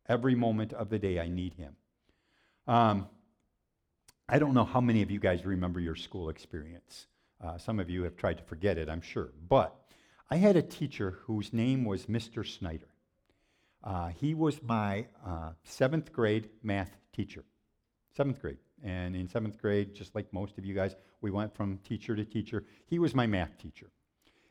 Every 0.09 0.35
moment 0.35 0.73
of 0.73 0.89
the 0.89 0.99
day, 0.99 1.21
I 1.21 1.29
need 1.29 1.55
him. 1.55 1.77
Um, 2.67 3.09
I 4.29 4.39
don't 4.39 4.55
know 4.55 4.65
how 4.65 4.81
many 4.81 5.03
of 5.03 5.11
you 5.11 5.21
guys 5.21 5.45
remember 5.45 5.79
your 5.79 5.97
school 5.97 6.31
experience. 6.31 7.07
Uh, 7.45 7.59
some 7.59 7.79
of 7.79 7.91
you 7.91 8.03
have 8.05 8.17
tried 8.17 8.39
to 8.39 8.45
forget 8.45 8.79
it, 8.79 8.89
I'm 8.89 9.03
sure. 9.03 9.31
But 9.49 9.77
I 10.31 10.37
had 10.37 10.57
a 10.57 10.63
teacher 10.63 11.19
whose 11.25 11.53
name 11.53 11.85
was 11.85 12.07
Mr. 12.07 12.47
Snyder. 12.47 12.89
Uh, 13.87 14.09
he 14.09 14.35
was 14.35 14.61
my 14.65 15.07
uh, 15.25 15.53
seventh 15.63 16.13
grade 16.13 16.51
math 16.65 16.97
teacher. 17.13 17.45
Seventh 18.17 18.41
grade. 18.41 18.59
And 18.83 19.15
in 19.15 19.29
seventh 19.29 19.59
grade, 19.59 19.95
just 19.95 20.15
like 20.17 20.33
most 20.33 20.59
of 20.59 20.65
you 20.67 20.75
guys, 20.75 20.97
we 21.21 21.31
went 21.31 21.55
from 21.55 21.79
teacher 21.79 22.17
to 22.17 22.25
teacher. 22.25 22.65
He 22.87 22.99
was 22.99 23.15
my 23.15 23.29
math 23.29 23.57
teacher. 23.59 23.87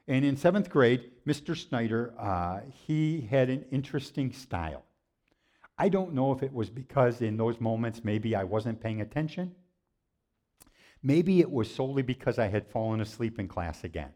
And 0.07 0.23
in 0.23 0.37
seventh 0.37 0.69
grade, 0.69 1.11
Mr. 1.27 1.57
Snyder, 1.57 2.13
uh, 2.17 2.61
he 2.87 3.27
had 3.29 3.49
an 3.49 3.65
interesting 3.71 4.31
style. 4.31 4.85
I 5.77 5.89
don't 5.89 6.13
know 6.13 6.31
if 6.31 6.41
it 6.41 6.53
was 6.53 6.69
because 6.69 7.21
in 7.21 7.35
those 7.35 7.59
moments 7.59 8.05
maybe 8.05 8.35
I 8.35 8.45
wasn't 8.45 8.79
paying 8.79 9.01
attention. 9.01 9.53
Maybe 11.03 11.41
it 11.41 11.51
was 11.51 11.73
solely 11.73 12.03
because 12.03 12.39
I 12.39 12.47
had 12.47 12.67
fallen 12.67 13.01
asleep 13.01 13.37
in 13.37 13.49
class 13.49 13.83
again. 13.83 14.13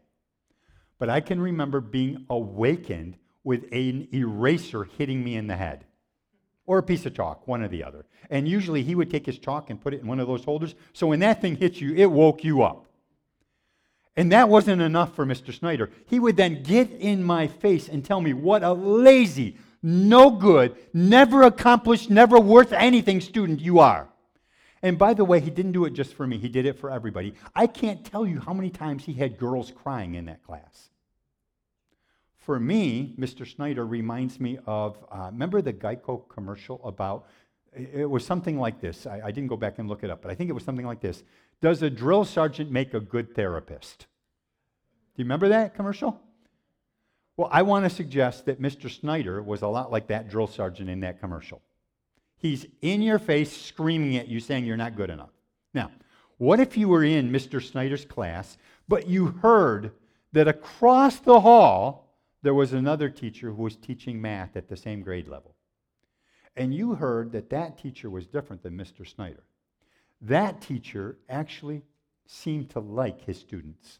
But 0.98 1.10
I 1.10 1.20
can 1.20 1.40
remember 1.40 1.80
being 1.80 2.24
awakened 2.30 3.18
with 3.44 3.64
an 3.72 4.08
eraser 4.12 4.84
hitting 4.84 5.24
me 5.24 5.36
in 5.36 5.46
the 5.46 5.56
head 5.56 5.84
or 6.66 6.78
a 6.78 6.82
piece 6.82 7.04
of 7.04 7.14
chalk, 7.14 7.48
one 7.48 7.62
or 7.62 7.68
the 7.68 7.82
other. 7.82 8.06
And 8.30 8.46
usually 8.46 8.82
he 8.82 8.94
would 8.94 9.10
take 9.10 9.26
his 9.26 9.38
chalk 9.38 9.70
and 9.70 9.80
put 9.80 9.94
it 9.94 10.02
in 10.02 10.06
one 10.06 10.20
of 10.20 10.28
those 10.28 10.44
holders. 10.44 10.74
So 10.92 11.08
when 11.08 11.20
that 11.20 11.40
thing 11.40 11.56
hits 11.56 11.80
you, 11.80 11.94
it 11.94 12.06
woke 12.06 12.44
you 12.44 12.62
up. 12.62 12.86
And 14.16 14.32
that 14.32 14.48
wasn't 14.48 14.82
enough 14.82 15.14
for 15.14 15.24
Mr. 15.24 15.52
Snyder. 15.52 15.90
He 16.06 16.20
would 16.20 16.36
then 16.36 16.62
get 16.62 16.90
in 16.90 17.24
my 17.24 17.46
face 17.46 17.88
and 17.88 18.04
tell 18.04 18.20
me 18.20 18.34
what 18.34 18.62
a 18.62 18.72
lazy, 18.72 19.56
no 19.82 20.30
good, 20.30 20.76
never 20.92 21.42
accomplished, 21.42 22.10
never 22.10 22.38
worth 22.38 22.72
anything 22.72 23.20
student 23.20 23.60
you 23.60 23.78
are. 23.78 24.08
And 24.82 24.98
by 24.98 25.14
the 25.14 25.24
way, 25.24 25.40
he 25.40 25.50
didn't 25.50 25.72
do 25.72 25.84
it 25.84 25.92
just 25.92 26.14
for 26.14 26.26
me, 26.26 26.38
he 26.38 26.48
did 26.48 26.66
it 26.66 26.78
for 26.78 26.90
everybody. 26.90 27.34
I 27.54 27.66
can't 27.66 28.04
tell 28.04 28.26
you 28.26 28.40
how 28.40 28.52
many 28.52 28.70
times 28.70 29.04
he 29.04 29.14
had 29.14 29.38
girls 29.38 29.72
crying 29.74 30.14
in 30.14 30.26
that 30.26 30.42
class. 30.42 30.90
For 32.40 32.58
me, 32.58 33.14
Mr. 33.18 33.46
Snyder 33.46 33.86
reminds 33.86 34.40
me 34.40 34.58
of, 34.66 34.96
uh, 35.12 35.28
remember 35.30 35.60
the 35.60 35.74
Geico 35.74 36.26
commercial 36.28 36.80
about, 36.84 37.26
it 37.72 38.08
was 38.08 38.24
something 38.24 38.58
like 38.58 38.80
this. 38.80 39.06
I, 39.06 39.20
I 39.26 39.30
didn't 39.30 39.48
go 39.48 39.56
back 39.56 39.78
and 39.78 39.88
look 39.88 40.02
it 40.02 40.10
up, 40.10 40.22
but 40.22 40.30
I 40.30 40.34
think 40.34 40.50
it 40.50 40.54
was 40.54 40.64
something 40.64 40.86
like 40.86 41.00
this. 41.00 41.22
Does 41.60 41.82
a 41.82 41.90
drill 41.90 42.24
sergeant 42.24 42.70
make 42.70 42.94
a 42.94 43.00
good 43.00 43.34
therapist? 43.34 44.00
Do 44.00 45.22
you 45.22 45.24
remember 45.24 45.48
that 45.48 45.74
commercial? 45.74 46.18
Well, 47.36 47.50
I 47.52 47.62
want 47.62 47.84
to 47.84 47.90
suggest 47.90 48.46
that 48.46 48.60
Mr. 48.60 48.90
Snyder 48.90 49.42
was 49.42 49.62
a 49.62 49.68
lot 49.68 49.92
like 49.92 50.08
that 50.08 50.30
drill 50.30 50.46
sergeant 50.46 50.88
in 50.88 51.00
that 51.00 51.20
commercial. 51.20 51.60
He's 52.38 52.66
in 52.80 53.02
your 53.02 53.18
face 53.18 53.54
screaming 53.54 54.16
at 54.16 54.28
you 54.28 54.40
saying 54.40 54.64
you're 54.64 54.78
not 54.78 54.96
good 54.96 55.10
enough. 55.10 55.30
Now, 55.74 55.90
what 56.38 56.58
if 56.58 56.76
you 56.76 56.88
were 56.88 57.04
in 57.04 57.30
Mr. 57.30 57.62
Snyder's 57.62 58.06
class, 58.06 58.56
but 58.88 59.06
you 59.06 59.26
heard 59.26 59.92
that 60.32 60.48
across 60.48 61.18
the 61.18 61.40
hall 61.40 62.09
there 62.42 62.54
was 62.54 62.72
another 62.72 63.08
teacher 63.08 63.50
who 63.50 63.62
was 63.62 63.76
teaching 63.76 64.20
math 64.20 64.56
at 64.56 64.68
the 64.68 64.76
same 64.76 65.02
grade 65.02 65.28
level. 65.28 65.54
And 66.56 66.74
you 66.74 66.94
heard 66.94 67.32
that 67.32 67.50
that 67.50 67.78
teacher 67.78 68.10
was 68.10 68.26
different 68.26 68.62
than 68.62 68.76
Mr. 68.76 69.06
Snyder. 69.06 69.44
That 70.20 70.60
teacher 70.60 71.18
actually 71.28 71.82
seemed 72.26 72.70
to 72.70 72.80
like 72.80 73.22
his 73.22 73.38
students. 73.38 73.98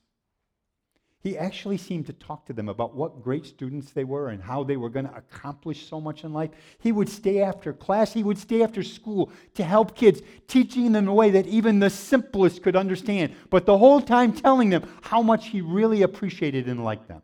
He 1.23 1.37
actually 1.37 1.77
seemed 1.77 2.07
to 2.07 2.15
talk 2.15 2.47
to 2.47 2.55
them 2.55 2.71
about 2.71 2.95
what 2.95 3.23
great 3.23 3.45
students 3.45 3.93
they 3.93 4.05
were 4.05 4.29
and 4.31 4.43
how 4.43 4.65
they 4.65 4.79
were 4.79 4.89
going 4.89 5.07
to 5.07 5.15
accomplish 5.15 5.87
so 5.87 6.01
much 6.01 6.25
in 6.25 6.33
life. 6.33 6.51
He 6.79 6.93
would 6.93 7.11
stay 7.11 7.43
after 7.43 7.75
class, 7.75 8.15
he 8.15 8.23
would 8.23 8.39
stay 8.39 8.63
after 8.63 8.83
school 8.83 9.31
to 9.55 9.63
help 9.63 9.95
kids, 9.95 10.23
teaching 10.49 10.93
them 10.93 11.05
in 11.05 11.09
a 11.09 11.15
way 11.15 11.31
that 11.31 11.47
even 11.47 11.79
the 11.79 11.91
simplest 11.91 12.63
could 12.63 12.75
understand, 12.75 13.35
but 13.51 13.67
the 13.67 13.77
whole 13.77 14.01
time 14.01 14.33
telling 14.33 14.71
them 14.71 14.89
how 15.03 15.21
much 15.21 15.49
he 15.49 15.61
really 15.61 16.03
appreciated 16.03 16.69
and 16.69 16.83
liked 16.83 17.09
them. 17.09 17.21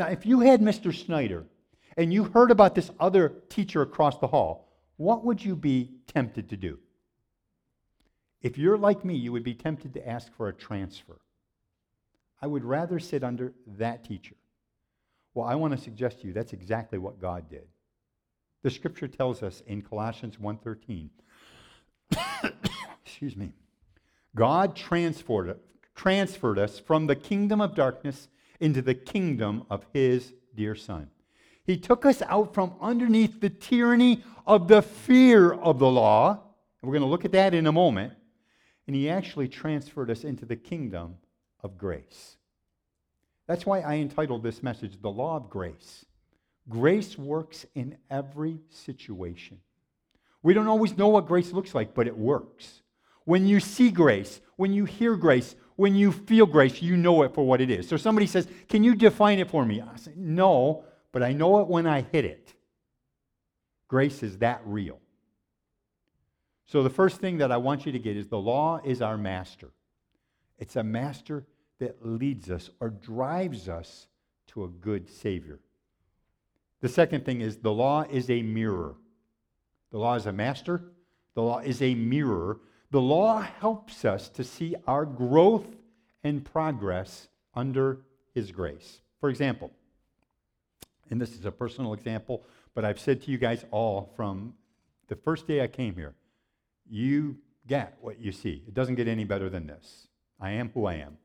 Now, 0.00 0.06
if 0.06 0.24
you 0.24 0.40
had 0.40 0.62
Mr. 0.62 0.94
Snyder 0.94 1.44
and 1.94 2.10
you 2.10 2.24
heard 2.24 2.50
about 2.50 2.74
this 2.74 2.90
other 2.98 3.34
teacher 3.50 3.82
across 3.82 4.16
the 4.16 4.28
hall, 4.28 4.72
what 4.96 5.26
would 5.26 5.44
you 5.44 5.54
be 5.54 5.90
tempted 6.06 6.48
to 6.48 6.56
do? 6.56 6.78
If 8.40 8.56
you're 8.56 8.78
like 8.78 9.04
me, 9.04 9.14
you 9.14 9.30
would 9.32 9.44
be 9.44 9.52
tempted 9.52 9.92
to 9.92 10.08
ask 10.08 10.34
for 10.34 10.48
a 10.48 10.54
transfer. 10.54 11.20
I 12.40 12.46
would 12.46 12.64
rather 12.64 12.98
sit 12.98 13.22
under 13.22 13.52
that 13.76 14.02
teacher. 14.02 14.36
Well, 15.34 15.46
I 15.46 15.54
want 15.56 15.76
to 15.76 15.84
suggest 15.84 16.22
to 16.22 16.28
you 16.28 16.32
that's 16.32 16.54
exactly 16.54 16.98
what 16.98 17.20
God 17.20 17.50
did. 17.50 17.66
The 18.62 18.70
scripture 18.70 19.06
tells 19.06 19.42
us 19.42 19.62
in 19.66 19.82
Colossians 19.82 20.38
1:13. 20.38 21.10
excuse 23.04 23.36
me. 23.36 23.52
God 24.34 24.74
transferred, 24.74 25.60
transferred 25.94 26.58
us 26.58 26.78
from 26.78 27.06
the 27.06 27.16
kingdom 27.16 27.60
of 27.60 27.74
darkness 27.74 28.28
into 28.60 28.82
the 28.82 28.94
kingdom 28.94 29.64
of 29.70 29.84
his 29.92 30.32
dear 30.54 30.74
son. 30.74 31.10
He 31.64 31.76
took 31.76 32.04
us 32.04 32.22
out 32.22 32.54
from 32.54 32.74
underneath 32.80 33.40
the 33.40 33.50
tyranny 33.50 34.22
of 34.46 34.68
the 34.68 34.82
fear 34.82 35.52
of 35.52 35.78
the 35.78 35.90
law. 35.90 36.30
And 36.30 36.88
we're 36.88 36.98
going 36.98 37.06
to 37.06 37.10
look 37.10 37.24
at 37.24 37.32
that 37.32 37.54
in 37.54 37.66
a 37.66 37.72
moment. 37.72 38.12
And 38.86 38.96
he 38.96 39.08
actually 39.08 39.48
transferred 39.48 40.10
us 40.10 40.24
into 40.24 40.46
the 40.46 40.56
kingdom 40.56 41.16
of 41.62 41.78
grace. 41.78 42.36
That's 43.46 43.66
why 43.66 43.80
I 43.80 43.96
entitled 43.96 44.42
this 44.42 44.62
message, 44.62 45.00
The 45.00 45.10
Law 45.10 45.36
of 45.36 45.50
Grace. 45.50 46.04
Grace 46.68 47.18
works 47.18 47.66
in 47.74 47.96
every 48.10 48.60
situation. 48.68 49.58
We 50.42 50.54
don't 50.54 50.68
always 50.68 50.96
know 50.96 51.08
what 51.08 51.26
grace 51.26 51.52
looks 51.52 51.74
like, 51.74 51.94
but 51.94 52.06
it 52.06 52.16
works. 52.16 52.82
When 53.24 53.46
you 53.46 53.60
see 53.60 53.90
grace, 53.90 54.40
when 54.56 54.72
you 54.72 54.84
hear 54.84 55.16
grace, 55.16 55.54
when 55.80 55.94
you 55.94 56.12
feel 56.12 56.44
grace, 56.44 56.82
you 56.82 56.94
know 56.94 57.22
it 57.22 57.32
for 57.32 57.42
what 57.42 57.58
it 57.58 57.70
is. 57.70 57.88
So 57.88 57.96
somebody 57.96 58.26
says, 58.26 58.46
Can 58.68 58.84
you 58.84 58.94
define 58.94 59.38
it 59.38 59.48
for 59.48 59.64
me? 59.64 59.80
I 59.80 59.96
say, 59.96 60.12
No, 60.14 60.84
but 61.10 61.22
I 61.22 61.32
know 61.32 61.60
it 61.60 61.68
when 61.68 61.86
I 61.86 62.02
hit 62.02 62.26
it. 62.26 62.52
Grace 63.88 64.22
is 64.22 64.36
that 64.38 64.60
real. 64.66 64.98
So 66.66 66.82
the 66.82 66.90
first 66.90 67.16
thing 67.16 67.38
that 67.38 67.50
I 67.50 67.56
want 67.56 67.86
you 67.86 67.92
to 67.92 67.98
get 67.98 68.14
is 68.14 68.28
the 68.28 68.36
law 68.36 68.82
is 68.84 69.00
our 69.00 69.16
master. 69.16 69.70
It's 70.58 70.76
a 70.76 70.82
master 70.82 71.46
that 71.78 72.04
leads 72.06 72.50
us 72.50 72.68
or 72.78 72.90
drives 72.90 73.66
us 73.66 74.06
to 74.48 74.64
a 74.64 74.68
good 74.68 75.08
Savior. 75.08 75.60
The 76.82 76.90
second 76.90 77.24
thing 77.24 77.40
is 77.40 77.56
the 77.56 77.72
law 77.72 78.02
is 78.02 78.28
a 78.28 78.42
mirror. 78.42 78.96
The 79.92 79.98
law 79.98 80.14
is 80.14 80.26
a 80.26 80.32
master, 80.32 80.92
the 81.34 81.42
law 81.42 81.60
is 81.60 81.80
a 81.80 81.94
mirror. 81.94 82.60
The 82.90 83.00
law 83.00 83.40
helps 83.40 84.04
us 84.04 84.28
to 84.30 84.44
see 84.44 84.74
our 84.86 85.04
growth 85.04 85.66
and 86.24 86.44
progress 86.44 87.28
under 87.54 88.00
His 88.34 88.50
grace. 88.50 89.00
For 89.20 89.30
example, 89.30 89.70
and 91.10 91.20
this 91.20 91.32
is 91.32 91.44
a 91.44 91.52
personal 91.52 91.92
example, 91.92 92.44
but 92.74 92.84
I've 92.84 93.00
said 93.00 93.22
to 93.22 93.30
you 93.30 93.38
guys 93.38 93.64
all 93.70 94.12
from 94.16 94.54
the 95.08 95.16
first 95.16 95.46
day 95.46 95.62
I 95.62 95.66
came 95.66 95.94
here, 95.94 96.14
you 96.88 97.36
get 97.66 97.96
what 98.00 98.20
you 98.20 98.32
see. 98.32 98.62
It 98.66 98.74
doesn't 98.74 98.94
get 98.94 99.08
any 99.08 99.24
better 99.24 99.50
than 99.50 99.66
this. 99.66 100.08
I 100.40 100.52
am 100.52 100.70
who 100.72 100.86
I 100.86 100.94
am. 100.94 101.18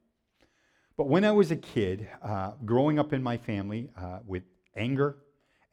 But 0.98 1.07
when 1.07 1.25
I 1.25 1.31
was 1.31 1.51
a 1.51 1.55
kid, 1.55 2.07
uh, 2.24 2.51
growing 2.63 3.00
up 3.00 3.13
in 3.13 3.22
my 3.22 3.38
family 3.38 3.89
uh, 3.98 4.19
with 4.25 4.43
anger 4.75 5.17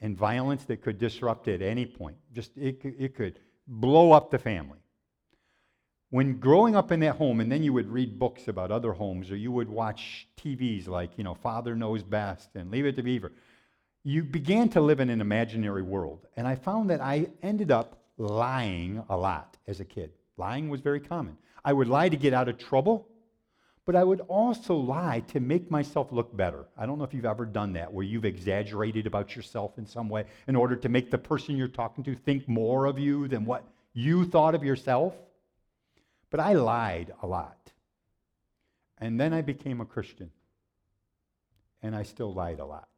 and 0.00 0.16
violence 0.16 0.64
that 0.64 0.82
could 0.82 0.99
disrupt 0.99 1.49
at 1.49 1.62
any 1.62 1.87
point, 1.87 2.16
just 2.32 2.56
it, 2.56 2.80
it 2.84 3.14
could 3.14 3.38
blow 3.66 4.12
up 4.12 4.30
the 4.30 4.38
family. 4.38 4.82
When 6.12 6.40
growing 6.40 6.76
up 6.76 6.92
in 6.92 7.00
that 7.00 7.16
home, 7.16 7.40
and 7.40 7.50
then 7.50 7.62
you 7.62 7.73
would 7.73 7.90
read 7.90 8.19
books 8.19 8.47
about 8.47 8.71
other 8.71 8.92
homes, 8.92 9.31
or 9.31 9.37
you 9.37 9.50
would 9.50 9.71
watch 9.71 10.28
TVs 10.37 10.87
like, 10.87 11.16
you 11.16 11.25
know, 11.25 11.33
Father 11.33 11.75
Knows 11.75 12.02
Best 12.02 12.50
and 12.54 12.71
Leave 12.71 12.85
It 12.85 12.97
to 12.97 13.02
Beaver, 13.02 13.33
you 14.04 14.23
began 14.23 14.69
to 14.69 14.83
live 14.83 15.00
in 15.00 15.09
an 15.09 15.23
imaginary 15.23 15.81
world. 15.81 16.26
And 16.37 16.47
I 16.47 16.54
found 16.54 16.90
that 16.90 17.00
I 17.00 17.28
ended 17.42 17.71
up 17.71 18.02
lying 18.19 19.02
a 19.09 19.16
lot 19.16 19.57
as 19.66 19.81
a 19.81 19.87
kid. 19.87 20.11
Lying 20.37 20.69
was 20.69 20.83
very 20.83 21.00
common. 21.00 21.38
I 21.64 21.73
would 21.73 21.88
lie 21.88 22.11
to 22.11 22.16
get 22.19 22.35
out 22.35 22.50
of 22.50 22.59
trouble, 22.59 23.09
but 23.87 23.97
I 23.97 24.04
would 24.04 24.21
also 24.28 24.75
lie 24.75 25.21
to 25.28 25.40
make 25.40 25.71
myself 25.71 26.12
look 26.12 26.37
better. 26.37 26.66
I 26.76 26.85
don't 26.85 26.99
know 26.99 27.04
if 27.04 27.14
you've 27.14 27.25
ever 27.25 27.47
done 27.47 27.73
that, 27.73 27.90
where 27.90 28.04
you've 28.04 28.26
exaggerated 28.26 29.07
about 29.07 29.35
yourself 29.35 29.78
in 29.78 29.87
some 29.87 30.11
way 30.11 30.26
in 30.47 30.57
order 30.57 30.76
to 30.76 30.90
make 30.90 31.11
the 31.11 31.16
person 31.16 31.57
you're 31.57 31.69
talking 31.69 32.04
to 32.04 32.14
think 32.14 32.47
more 32.47 32.85
of 32.85 32.99
you 32.99 33.28
than 33.28 33.47
what 33.47 33.64
you 33.95 34.26
thought 34.26 34.54
of 34.54 34.62
yourself. 34.62 35.14
But 36.33 36.40
I 36.40 36.55
lied 36.55 37.12
a 37.23 37.27
lot. 37.27 37.73
And 38.97 39.21
then 39.21 39.35
I 39.35 39.42
became 39.42 39.83
a 39.83 39.85
Christian. 39.85 40.31
And 41.83 41.95
I 41.95 42.05
still 42.05 42.33
lied 42.33 42.59
a 42.59 42.64
lot. 42.64 42.88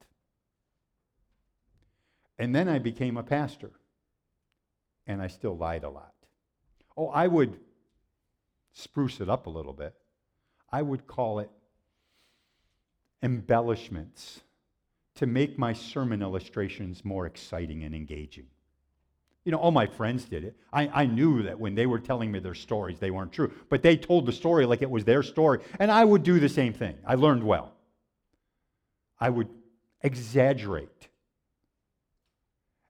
And 2.38 2.54
then 2.54 2.68
I 2.68 2.78
became 2.78 3.16
a 3.16 3.24
pastor. 3.24 3.72
And 5.08 5.20
I 5.20 5.26
still 5.26 5.56
lied 5.56 5.82
a 5.82 5.90
lot. 5.90 6.14
Oh, 6.96 7.08
I 7.08 7.26
would 7.26 7.58
spruce 8.72 9.20
it 9.20 9.28
up 9.28 9.48
a 9.48 9.50
little 9.50 9.72
bit. 9.72 9.96
I 10.70 10.82
would 10.82 11.08
call 11.08 11.40
it 11.40 11.50
embellishments 13.20 14.42
to 15.16 15.26
make 15.26 15.58
my 15.58 15.72
sermon 15.72 16.22
illustrations 16.22 17.04
more 17.04 17.26
exciting 17.26 17.82
and 17.82 17.96
engaging. 17.96 18.46
You 19.44 19.52
know, 19.52 19.58
all 19.58 19.70
my 19.70 19.86
friends 19.86 20.24
did 20.24 20.44
it. 20.44 20.56
I, 20.72 20.88
I 20.88 21.06
knew 21.06 21.42
that 21.42 21.58
when 21.58 21.74
they 21.74 21.86
were 21.86 21.98
telling 21.98 22.32
me 22.32 22.38
their 22.38 22.54
stories, 22.54 22.98
they 22.98 23.10
weren't 23.10 23.32
true. 23.32 23.52
But 23.68 23.82
they 23.82 23.96
told 23.96 24.24
the 24.26 24.32
story 24.32 24.64
like 24.64 24.80
it 24.80 24.90
was 24.90 25.04
their 25.04 25.22
story. 25.22 25.60
And 25.78 25.90
I 25.90 26.04
would 26.04 26.22
do 26.22 26.40
the 26.40 26.48
same 26.48 26.72
thing. 26.72 26.96
I 27.06 27.16
learned 27.16 27.42
well. 27.42 27.72
I 29.20 29.28
would 29.28 29.48
exaggerate 30.02 31.08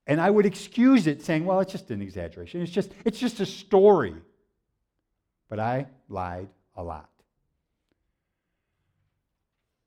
and 0.07 0.21
I 0.21 0.31
would 0.31 0.47
excuse 0.47 1.07
it 1.07 1.23
saying, 1.23 1.47
well, 1.47 1.61
it's 1.61 1.73
just 1.73 1.91
an 1.91 2.03
exaggeration. 2.03 2.61
It's 2.61 2.71
just, 2.71 2.93
it's 3.05 3.19
just 3.19 3.41
a 3.41 3.47
story. 3.47 4.15
But 5.49 5.59
I 5.59 5.87
lied 6.09 6.49
a 6.77 6.83
lot. 6.83 7.09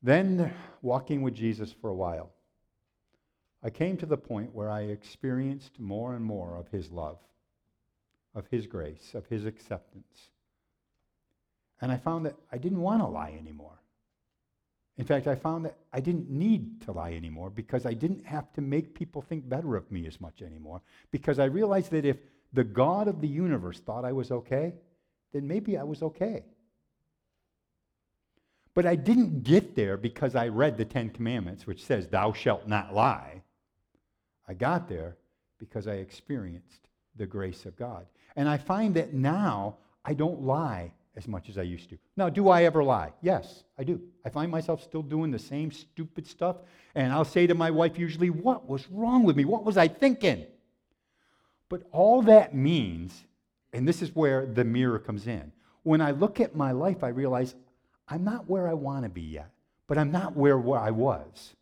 Then, 0.01 0.53
walking 0.82 1.21
with 1.21 1.36
Jesus 1.36 1.71
for 1.71 1.89
a 1.89 1.95
while, 1.95 2.32
I 3.63 3.70
came 3.70 3.98
to 3.98 4.06
the 4.06 4.17
point 4.17 4.54
where 4.54 4.70
I 4.70 4.82
experienced 4.82 5.80
more 5.80 6.15
and 6.15 6.24
more 6.24 6.58
of 6.58 6.67
his 6.70 6.91
love, 6.91 7.17
of 8.36 8.46
his 8.48 8.67
grace, 8.67 9.12
of 9.13 9.26
his 9.28 9.46
acceptance. 9.46 10.30
And 11.82 11.91
I 11.91 11.98
found 11.98 12.26
that 12.26 12.36
I 12.52 12.58
didn't 12.58 12.82
want 12.82 13.02
to 13.02 13.08
lie 13.08 13.36
anymore. 13.39 13.80
In 14.98 15.06
fact, 15.06 15.28
I 15.28 15.36
found 15.36 15.65
that 15.65 15.78
I 15.93 16.00
didn't 16.00 16.30
need 16.30 16.82
to 16.86 16.91
lie 16.91 17.13
anymore 17.13 17.52
because 17.52 17.86
I 17.86 17.93
didn't 17.93 18.26
have 18.26 18.52
to 18.54 18.62
make 18.62 18.96
people 18.96 19.22
think 19.22 19.48
better 19.48 19.76
of 19.76 19.91
me 19.91 20.08
as 20.08 20.20
much 20.20 20.41
anymore. 20.41 20.82
Because 21.12 21.38
I 21.38 21.46
realized 21.46 21.91
that 21.91 22.06
if 22.06 22.17
the 22.54 22.63
God 22.63 23.08
of 23.08 23.22
the 23.22 23.28
universe 23.28 23.80
thought 23.80 24.06
I 24.06 24.12
was 24.12 24.32
okay, 24.32 24.74
then 25.34 25.48
maybe 25.48 25.78
I 25.78 25.84
was 25.84 26.02
okay. 26.02 26.43
But 28.74 28.86
I 28.86 28.96
didn't 28.96 29.43
get 29.43 29.76
there 29.76 29.98
because 29.98 30.36
I 30.36 30.48
read 30.48 30.78
the 30.78 30.86
Ten 30.86 31.10
Commandments, 31.10 31.67
which 31.67 31.84
says, 31.84 32.08
Thou 32.08 32.34
shalt 32.34 32.67
not 32.67 32.93
lie. 32.93 33.43
I 34.47 34.53
got 34.53 34.88
there 34.88 35.17
because 35.60 35.88
I 35.88 35.93
experienced 35.93 36.88
the 37.15 37.25
grace 37.25 37.65
of 37.65 37.75
God. 37.75 38.05
And 38.36 38.47
I 38.47 38.57
find 38.57 38.95
that 38.95 39.13
now 39.13 39.77
I 40.05 40.13
don't 40.13 40.41
lie 40.41 40.91
as 41.15 41.27
much 41.27 41.49
as 41.49 41.57
I 41.57 41.63
used 41.63 41.89
to. 41.89 41.97
Now, 42.15 42.29
do 42.29 42.49
I 42.49 42.63
ever 42.63 42.83
lie? 42.83 43.12
Yes, 43.21 43.63
I 43.77 43.83
do. 43.83 43.99
I 44.23 44.29
find 44.29 44.51
myself 44.51 44.83
still 44.83 45.01
doing 45.01 45.31
the 45.31 45.39
same 45.39 45.71
stupid 45.71 46.27
stuff, 46.27 46.57
and 46.93 47.12
I'll 47.12 47.25
say 47.25 47.47
to 47.47 47.55
my 47.55 47.71
wife 47.71 47.97
usually, 47.97 48.29
What 48.29 48.69
was 48.69 48.88
wrong 48.91 49.23
with 49.23 49.36
me? 49.36 49.43
What 49.43 49.65
was 49.65 49.77
I 49.77 49.88
thinking? 49.88 50.45
But 51.69 51.83
all 51.91 52.21
that 52.23 52.55
means, 52.55 53.25
and 53.73 53.88
this 53.88 54.01
is 54.01 54.15
where 54.15 54.45
the 54.45 54.63
mirror 54.63 54.99
comes 54.99 55.27
in, 55.27 55.51
when 55.83 56.01
I 56.01 56.12
look 56.12 56.39
at 56.39 56.55
my 56.55 56.71
life, 56.71 57.03
I 57.03 57.10
realize 57.10 57.55
I'm 58.07 58.23
not 58.23 58.49
where 58.49 58.67
I 58.67 58.73
want 58.73 59.03
to 59.03 59.10
be 59.10 59.21
yet, 59.21 59.49
but 59.88 59.97
I'm 59.97 60.12
not 60.12 60.36
where, 60.36 60.57
I 60.77 60.91
was. 60.91 61.55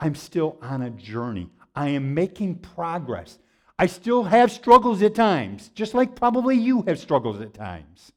I'm 0.00 0.14
still 0.14 0.58
on 0.62 0.82
a 0.82 0.90
journey. 0.90 1.50
I 1.74 1.88
am 1.90 2.14
making 2.14 2.56
progress. 2.56 3.38
I 3.78 3.86
still 3.86 4.24
have 4.24 4.50
struggles 4.50 5.02
at 5.02 5.14
times, 5.14 5.70
just 5.74 5.94
like 5.94 6.16
probably 6.16 6.56
you 6.56 6.82
have 6.82 6.98
struggles 6.98 7.40
at 7.40 7.54
times. 7.54 8.12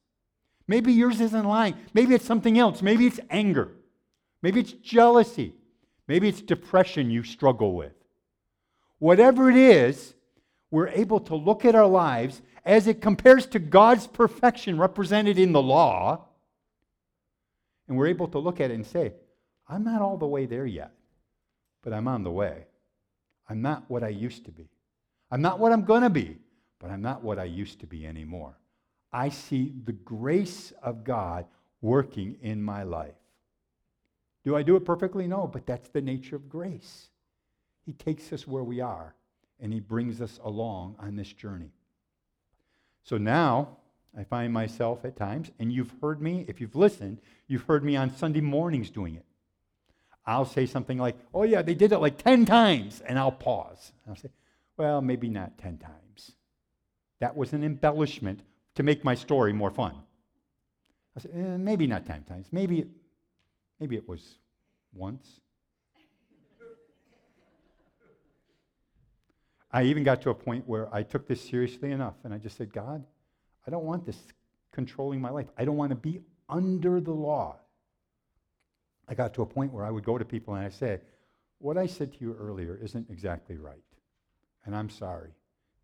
Maybe 0.68 0.94
yours 0.94 1.22
isn't 1.22 1.46
lying. 1.46 1.76
Maybe 1.94 2.16
it's 2.16 2.26
something 2.26 2.58
else. 2.58 2.82
Maybe 2.82 3.06
it's 3.06 3.20
anger. 3.30 3.74
Maybe 4.42 4.60
it's 4.60 4.72
jealousy. 4.72 5.54
Maybe 6.08 6.28
it's 6.28 6.42
depression 6.42 7.12
you 7.12 7.24
struggle 7.24 7.76
with. 7.76 7.94
Whatever 9.00 9.50
it 9.50 9.58
is, 9.58 10.14
we're 10.70 10.90
able 10.90 11.20
to 11.22 11.36
look 11.36 11.66
at 11.66 11.76
our 11.76 11.88
lives 11.88 12.42
as 12.66 12.88
it 12.88 13.02
compares 13.02 13.46
to 13.48 13.60
God's 13.60 14.08
perfection 14.08 14.78
represented 14.78 15.40
in 15.40 15.52
the 15.52 15.62
law, 15.62 16.26
and 17.88 17.98
we're 17.98 18.08
able 18.08 18.28
to 18.30 18.40
look 18.40 18.62
at 18.62 18.72
it 18.72 18.76
and 18.76 18.86
say, 18.86 19.14
I'm 19.68 19.84
not 19.84 20.02
all 20.02 20.18
the 20.18 20.28
way 20.28 20.46
there 20.46 20.66
yet, 20.66 20.92
but 21.82 21.94
I'm 21.94 22.08
on 22.08 22.24
the 22.24 22.32
way. 22.32 22.66
I'm 23.50 23.62
not 23.62 23.84
what 23.88 24.04
I 24.04 24.10
used 24.10 24.46
to 24.46 24.52
be. 24.52 24.70
I'm 25.30 25.42
not 25.42 25.60
what 25.60 25.72
I'm 25.72 25.86
going 25.86 26.04
to 26.04 26.10
be, 26.10 26.38
but 26.80 26.92
I'm 26.92 27.02
not 27.02 27.24
what 27.24 27.40
I 27.40 27.46
used 27.46 27.80
to 27.82 27.88
be 27.88 28.06
anymore. 28.06 28.58
I 29.14 29.30
see 29.30 29.74
the 29.84 29.92
grace 29.92 30.72
of 30.82 31.04
God 31.04 31.46
working 31.82 32.38
in 32.42 32.62
my 32.62 32.84
life. 32.84 33.16
Do 34.44 34.56
I 34.56 34.64
do 34.64 34.76
it 34.76 34.86
perfectly? 34.86 35.28
No, 35.28 35.48
but 35.48 35.66
that's 35.66 35.90
the 35.90 36.02
nature 36.02 36.36
of 36.36 36.50
grace. 36.50 37.10
He 37.86 37.94
takes 37.94 38.32
us 38.34 38.48
where 38.48 38.64
we 38.64 38.80
are 38.80 39.16
and 39.60 39.72
he 39.72 39.80
brings 39.80 40.22
us 40.22 40.40
along 40.44 40.96
on 41.00 41.16
this 41.16 41.32
journey. 41.32 41.72
So 43.04 43.18
now 43.18 43.78
I 44.18 44.24
find 44.24 44.52
myself 44.52 45.06
at 45.06 45.16
times, 45.16 45.52
and 45.60 45.72
you've 45.72 45.94
heard 46.02 46.22
me, 46.22 46.46
if 46.48 46.60
you've 46.60 46.76
listened, 46.76 47.20
you've 47.48 47.64
heard 47.64 47.84
me 47.84 47.96
on 47.96 48.16
Sunday 48.16 48.42
mornings 48.42 48.90
doing 48.90 49.16
it. 49.16 49.26
I'll 50.26 50.46
say 50.46 50.66
something 50.66 50.98
like, 50.98 51.18
oh, 51.34 51.44
yeah, 51.44 51.62
they 51.62 51.74
did 51.74 51.92
it 51.92 52.00
like 52.00 52.18
10 52.18 52.46
times, 52.46 53.02
and 53.02 53.18
I'll 53.18 53.32
pause. 53.32 53.92
I'll 54.08 54.16
say, 54.16 54.30
Well, 54.78 55.02
maybe 55.02 55.30
not 55.30 55.58
10 55.58 55.78
times. 55.78 56.32
That 57.20 57.36
was 57.36 57.54
an 57.54 57.64
embellishment 57.64 58.42
to 58.76 58.84
make 58.84 59.04
my 59.04 59.16
story 59.16 59.54
more 59.54 59.72
fun. 59.72 59.96
I 61.16 61.20
said, 61.20 61.32
eh, 61.36 61.58
maybe 61.58 61.88
not 61.88 62.06
10 62.06 62.24
times. 62.24 62.48
Maybe, 62.52 62.86
maybe 63.80 63.96
it 63.96 64.08
was 64.08 64.38
once. 64.94 65.42
I 69.74 69.84
even 69.84 70.04
got 70.04 70.22
to 70.24 70.30
a 70.30 70.36
point 70.36 70.68
where 70.68 70.94
I 70.94 71.04
took 71.04 71.28
this 71.28 71.42
seriously 71.42 71.92
enough 71.92 72.16
and 72.24 72.34
I 72.34 72.38
just 72.38 72.58
said, 72.58 72.74
God, 72.74 73.04
I 73.66 73.72
don't 73.72 73.86
want 73.86 74.06
this 74.06 74.18
controlling 74.72 75.22
my 75.22 75.30
life. 75.30 75.48
I 75.58 75.66
don't 75.66 75.78
want 75.78 75.92
to 75.92 75.96
be 75.96 76.22
under 76.50 77.00
the 77.00 77.12
law. 77.12 77.58
I 79.12 79.14
got 79.14 79.34
to 79.34 79.42
a 79.42 79.46
point 79.46 79.74
where 79.74 79.84
I 79.84 79.92
would 79.92 80.06
go 80.06 80.18
to 80.18 80.24
people 80.24 80.56
and 80.56 80.66
I 80.66 80.70
say, 80.70 81.02
What 81.58 81.78
I 81.78 81.86
said 81.86 82.14
to 82.14 82.20
you 82.22 82.34
earlier 82.34 82.80
isn't 82.82 83.10
exactly 83.10 83.58
right. 83.58 83.84
And 84.66 84.74
I'm 84.74 84.90
sorry. 84.90 85.32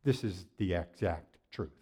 This 0.05 0.23
is 0.23 0.45
the 0.55 0.75
exact 0.75 1.35
truth. 1.51 1.75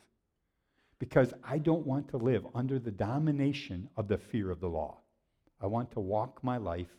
Because 0.98 1.36
I 1.44 1.60
don't 1.60 1.86
want 1.86 2.10
to 2.10 2.18
live 2.18 2.48
under 2.56 2.80
the 2.80 2.90
domination 2.90 3.90
of 3.96 4.08
the 4.08 4.18
fear 4.18 4.50
of 4.50 4.60
the 4.60 4.70
law. 4.70 4.98
I 5.62 5.68
want 5.68 5.92
to 5.92 6.00
walk 6.00 6.44
my 6.44 6.58
life 6.58 6.98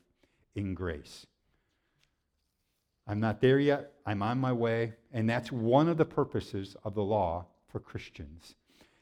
in 0.55 0.75
grace. 0.75 1.27
I'm 3.09 3.19
not 3.19 3.41
there 3.41 3.59
yet. 3.59 3.95
I'm 4.07 4.23
on 4.23 4.39
my 4.39 4.53
way. 4.53 4.93
And 5.13 5.29
that's 5.29 5.51
one 5.51 5.89
of 5.89 5.97
the 5.97 6.05
purposes 6.05 6.77
of 6.85 6.95
the 6.95 7.03
law 7.03 7.47
for 7.67 7.81
Christians. 7.81 8.55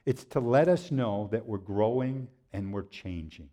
It's 0.06 0.24
to 0.24 0.40
let 0.40 0.68
us 0.68 0.90
know 0.90 1.28
that 1.32 1.44
we're 1.44 1.58
growing 1.58 2.28
and 2.54 2.72
we're 2.72 2.86
changing. 2.86 3.50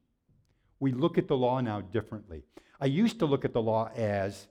We 0.82 0.91
look 0.91 1.20
at 1.20 1.28
the 1.28 1.38
law 1.38 1.62
now 1.62 1.80
differently. 1.80 2.44
I 2.82 2.88
used 2.88 3.20
to 3.20 3.28
look 3.28 3.46
at 3.46 3.54
the 3.54 3.62
law 3.62 3.91
as 3.96 4.48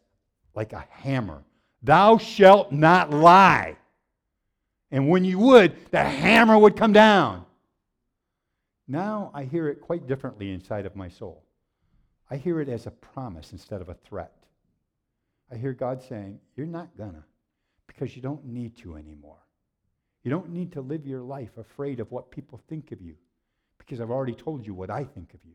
like 0.55 0.73
a 0.73 0.87
hammer. 0.89 1.43
Thou 1.83 2.19
shalt 2.19 2.71
not 2.71 3.11
lie. 3.11 3.77
And 4.93 5.09
when 5.09 5.25
you 5.25 5.41
would, 5.41 5.75
the 5.91 6.03
hammer 6.03 6.57
would 6.57 6.77
come 6.77 6.93
down. 6.93 7.45
Now 8.87 9.33
I 9.35 9.43
hear 9.43 9.69
it 9.69 9.81
quite 9.81 10.07
differently 10.07 10.53
inside 10.53 10.87
of 10.87 10.95
my 10.95 11.09
soul. 11.09 11.45
I 12.31 12.37
hear 12.37 12.61
it 12.61 12.69
as 12.69 12.87
a 12.87 12.93
promise 12.93 13.51
instead 13.51 13.81
of 13.81 13.89
a 13.89 13.95
threat. 13.95 14.33
I 15.53 15.57
hear 15.57 15.73
God 15.73 16.01
saying, 16.01 16.39
You're 16.57 16.67
not 16.67 16.97
gonna, 16.97 17.25
because 17.89 18.15
you 18.15 18.23
don't 18.23 18.45
need 18.45 18.77
to 18.79 18.97
anymore. 18.97 19.39
You 20.23 20.31
don't 20.31 20.51
need 20.51 20.71
to 20.73 20.81
live 20.81 21.07
your 21.07 21.23
life 21.23 21.59
afraid 21.59 21.99
of 21.99 22.13
what 22.13 22.31
people 22.31 22.61
think 22.69 22.93
of 22.93 23.03
you, 23.03 23.17
because 23.79 24.01
I've 24.01 24.13
already 24.13 24.35
told 24.35 24.65
you 24.65 24.75
what 24.75 24.91
I 24.91 25.03
think 25.03 25.35
of 25.35 25.41
you. 25.45 25.55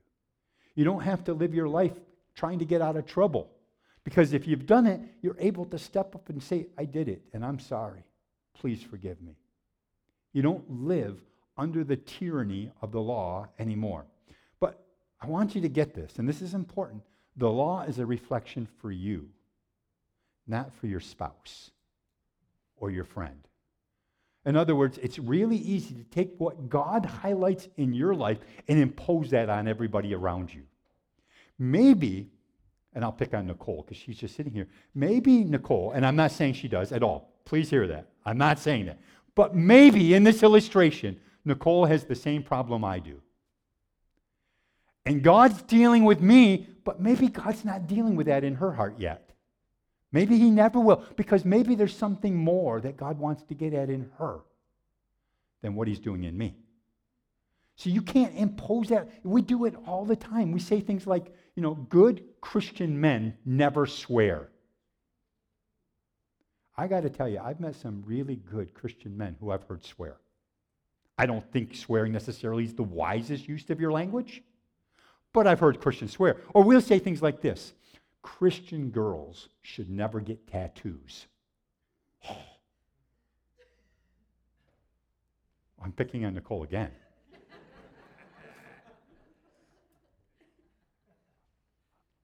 You 0.76 0.84
don't 0.84 1.02
have 1.02 1.24
to 1.26 1.34
live 1.34 1.54
your 1.54 1.68
life 1.68 1.94
trying 2.36 2.60
to 2.60 2.66
get 2.66 2.82
out 2.82 2.98
of 2.98 3.06
trouble, 3.06 3.50
because 4.04 4.34
if 4.34 4.46
you've 4.48 4.66
done 4.66 4.86
it, 4.86 5.00
you're 5.22 5.40
able 5.40 5.66
to 5.66 5.80
step 5.80 6.16
up 6.16 6.30
and 6.30 6.44
say, 6.44 6.68
I 6.78 6.86
did 6.86 7.08
it, 7.08 7.22
and 7.34 7.44
I'm 7.46 7.60
sorry. 7.60 8.04
Please 8.54 8.84
forgive 8.84 9.22
me. 9.22 9.38
You 10.34 10.42
don't 10.42 10.70
live 10.70 11.20
under 11.58 11.84
the 11.84 11.96
tyranny 11.96 12.72
of 12.82 12.92
the 12.92 13.02
law 13.02 13.48
anymore. 13.58 14.06
But 14.60 14.86
I 15.22 15.28
want 15.28 15.56
you 15.56 15.62
to 15.62 15.70
get 15.70 15.94
this, 15.94 16.20
and 16.20 16.28
this 16.28 16.42
is 16.42 16.54
important. 16.54 17.04
The 17.38 17.50
law 17.50 17.84
is 17.84 18.00
a 18.00 18.06
reflection 18.06 18.68
for 18.82 18.92
you 18.92 19.30
not 20.48 20.74
for 20.74 20.88
your 20.88 21.00
spouse 21.00 21.72
or 22.78 22.92
your 22.92 23.04
friend. 23.04 23.48
In 24.46 24.56
other 24.56 24.76
words, 24.76 25.00
it's 25.00 25.18
really 25.18 25.58
easy 25.58 25.96
to 25.96 26.04
take 26.04 26.34
what 26.38 26.70
God 26.70 27.06
highlights 27.06 27.68
in 27.78 27.94
your 27.94 28.14
life 28.14 28.38
and 28.68 28.80
impose 28.80 29.32
that 29.32 29.50
on 29.50 29.68
everybody 29.68 30.14
around 30.14 30.54
you. 30.54 30.64
Maybe, 31.58 32.30
and 32.94 33.04
I'll 33.04 33.12
pick 33.12 33.34
on 33.34 33.48
Nicole 33.48 33.82
because 33.82 33.98
she's 33.98 34.18
just 34.18 34.36
sitting 34.36 34.54
here. 34.54 34.68
Maybe 34.94 35.44
Nicole, 35.44 35.92
and 35.94 36.06
I'm 36.06 36.16
not 36.16 36.32
saying 36.32 36.54
she 36.54 36.68
does 36.68 36.92
at 36.92 37.02
all. 37.02 37.34
Please 37.44 37.70
hear 37.70 37.88
that. 37.88 38.10
I'm 38.24 38.38
not 38.38 38.60
saying 38.60 38.86
that. 38.86 39.00
But 39.34 39.56
maybe 39.56 40.14
in 40.14 40.24
this 40.24 40.44
illustration, 40.44 41.20
Nicole 41.44 41.86
has 41.86 42.06
the 42.06 42.16
same 42.16 42.44
problem 42.44 42.86
I 42.86 43.00
do. 43.00 43.22
And 45.06 45.24
God's 45.24 45.62
dealing 45.64 46.04
with 46.04 46.22
me, 46.22 46.68
but 46.84 47.00
maybe 47.00 47.28
God's 47.28 47.66
not 47.66 47.88
dealing 47.88 48.16
with 48.16 48.28
that 48.28 48.44
in 48.44 48.56
her 48.56 48.72
heart 48.72 48.96
yet. 49.00 49.25
Maybe 50.16 50.38
he 50.38 50.50
never 50.50 50.80
will, 50.80 51.04
because 51.18 51.44
maybe 51.44 51.76
there's 51.76 51.94
something 51.94 52.38
more 52.38 52.80
that 52.80 52.96
God 52.96 53.20
wants 53.20 53.44
to 53.44 53.54
get 53.54 53.74
at 53.74 53.90
in 53.90 54.10
her 54.18 54.40
than 55.62 55.76
what 55.76 55.90
he's 55.90 56.00
doing 56.00 56.24
in 56.24 56.38
me. 56.38 56.56
So 57.76 57.90
you 57.90 58.02
can't 58.02 58.34
impose 58.34 58.88
that. 58.88 59.10
We 59.24 59.42
do 59.42 59.66
it 59.66 59.76
all 59.86 60.06
the 60.06 60.16
time. 60.16 60.54
We 60.54 60.62
say 60.62 60.80
things 60.80 61.06
like, 61.06 61.36
you 61.58 61.62
know, 61.62 61.74
good 61.74 62.24
Christian 62.40 63.02
men 63.02 63.36
never 63.46 63.86
swear. 63.86 64.48
I 66.78 66.88
got 66.88 67.02
to 67.02 67.10
tell 67.10 67.28
you, 67.28 67.42
I've 67.44 67.60
met 67.60 67.76
some 67.76 68.02
really 68.06 68.38
good 68.38 68.74
Christian 68.74 69.18
men 69.18 69.36
who 69.42 69.52
I've 69.52 69.64
heard 69.64 69.84
swear. 69.84 70.16
I 71.18 71.26
don't 71.26 71.44
think 71.52 71.76
swearing 71.76 72.14
necessarily 72.14 72.64
is 72.64 72.74
the 72.74 72.84
wisest 72.84 73.50
use 73.50 73.70
of 73.70 73.82
your 73.82 73.92
language, 73.92 74.44
but 75.34 75.46
I've 75.46 75.60
heard 75.60 75.82
Christians 75.82 76.14
swear. 76.14 76.38
Or 76.54 76.64
we'll 76.64 76.80
say 76.80 77.00
things 77.00 77.22
like 77.22 77.42
this 77.42 77.74
Christian 78.26 78.90
girls 78.90 79.50
should 79.62 79.88
never 79.88 80.20
get 80.20 80.48
tattoos. 80.48 81.28
I'm 85.82 85.92
picking 85.92 86.26
on 86.26 86.34
Nicole 86.34 86.64
again. 86.64 86.90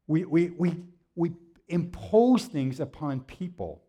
we, 0.08 0.26
we, 0.26 0.50
we, 0.50 0.78
we 1.16 1.34
impose 1.68 2.46
things 2.46 2.80
upon 2.80 3.20
people 3.20 3.84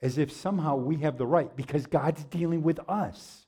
as 0.00 0.18
if 0.18 0.30
somehow 0.30 0.76
we 0.76 0.98
have 0.98 1.18
the 1.18 1.26
right 1.26 1.56
because 1.56 1.86
God's 1.86 2.22
dealing 2.22 2.62
with 2.62 2.78
us. 2.88 3.46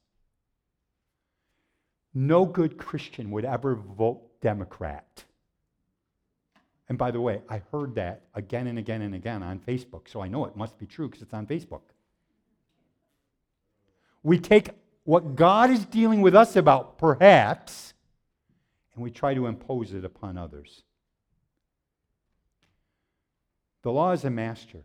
No 2.12 2.44
good 2.44 2.76
Christian 2.76 3.30
would 3.30 3.44
ever 3.44 3.76
vote 3.76 4.40
Democrat. 4.40 5.24
And 6.88 6.98
by 6.98 7.10
the 7.10 7.20
way, 7.20 7.40
I 7.48 7.62
heard 7.72 7.94
that 7.94 8.22
again 8.34 8.66
and 8.66 8.78
again 8.78 9.02
and 9.02 9.14
again 9.14 9.42
on 9.42 9.58
Facebook, 9.58 10.08
so 10.08 10.20
I 10.20 10.28
know 10.28 10.44
it 10.44 10.56
must 10.56 10.78
be 10.78 10.86
true 10.86 11.08
because 11.08 11.22
it's 11.22 11.32
on 11.32 11.46
Facebook. 11.46 11.80
We 14.22 14.38
take 14.38 14.70
what 15.04 15.34
God 15.34 15.70
is 15.70 15.84
dealing 15.86 16.20
with 16.20 16.34
us 16.34 16.56
about, 16.56 16.98
perhaps, 16.98 17.94
and 18.94 19.02
we 19.02 19.10
try 19.10 19.34
to 19.34 19.46
impose 19.46 19.92
it 19.92 20.04
upon 20.04 20.36
others. 20.36 20.82
The 23.82 23.92
law 23.92 24.12
is 24.12 24.24
a 24.24 24.30
master 24.30 24.84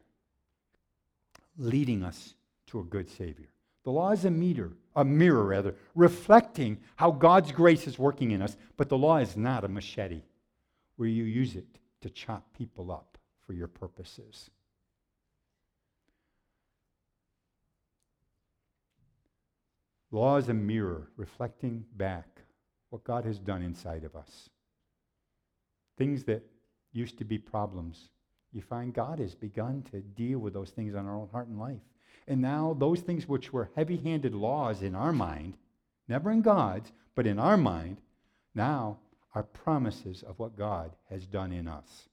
leading 1.57 2.03
us 2.03 2.35
to 2.67 2.79
a 2.79 2.83
good 2.83 3.09
Savior. 3.09 3.47
The 3.83 3.91
law 3.91 4.11
is 4.11 4.25
a 4.25 4.31
meter, 4.31 4.73
a 4.95 5.05
mirror 5.05 5.45
rather, 5.45 5.75
reflecting 5.95 6.79
how 6.95 7.11
God's 7.11 7.51
grace 7.51 7.87
is 7.87 7.97
working 7.97 8.31
in 8.31 8.41
us, 8.41 8.57
but 8.77 8.89
the 8.89 8.97
law 8.97 9.17
is 9.17 9.35
not 9.37 9.63
a 9.63 9.69
machete 9.69 10.21
where 10.97 11.07
you 11.07 11.23
use 11.23 11.55
it 11.55 11.79
to 12.01 12.09
chop 12.09 12.53
people 12.57 12.91
up 12.91 13.17
for 13.45 13.53
your 13.53 13.67
purposes. 13.67 14.49
Law 20.11 20.37
is 20.37 20.49
a 20.49 20.53
mirror 20.53 21.09
reflecting 21.17 21.85
back 21.95 22.41
what 22.89 23.03
God 23.03 23.25
has 23.25 23.37
done 23.37 23.61
inside 23.61 24.03
of 24.03 24.15
us. 24.15 24.49
Things 25.97 26.23
that 26.23 26.43
used 26.91 27.17
to 27.19 27.25
be 27.25 27.37
problems, 27.37 28.09
you 28.51 28.61
find 28.61 28.93
God 28.93 29.19
has 29.19 29.35
begun 29.35 29.83
to 29.91 30.01
deal 30.01 30.39
with 30.39 30.53
those 30.53 30.71
things 30.71 30.95
on 30.95 31.05
our 31.05 31.15
own 31.15 31.29
heart 31.31 31.47
and 31.47 31.59
life. 31.59 31.81
And 32.27 32.41
now, 32.41 32.75
those 32.77 33.01
things 33.01 33.27
which 33.27 33.53
were 33.53 33.71
heavy 33.75 33.97
handed 33.97 34.33
laws 34.33 34.81
in 34.81 34.95
our 34.95 35.11
mind, 35.11 35.57
never 36.07 36.31
in 36.31 36.41
God's, 36.41 36.91
but 37.15 37.27
in 37.27 37.37
our 37.37 37.57
mind, 37.57 37.97
now 38.55 38.97
are 39.35 39.43
promises 39.43 40.23
of 40.23 40.39
what 40.39 40.57
God 40.57 40.95
has 41.09 41.25
done 41.25 41.51
in 41.51 41.67
us. 41.67 42.09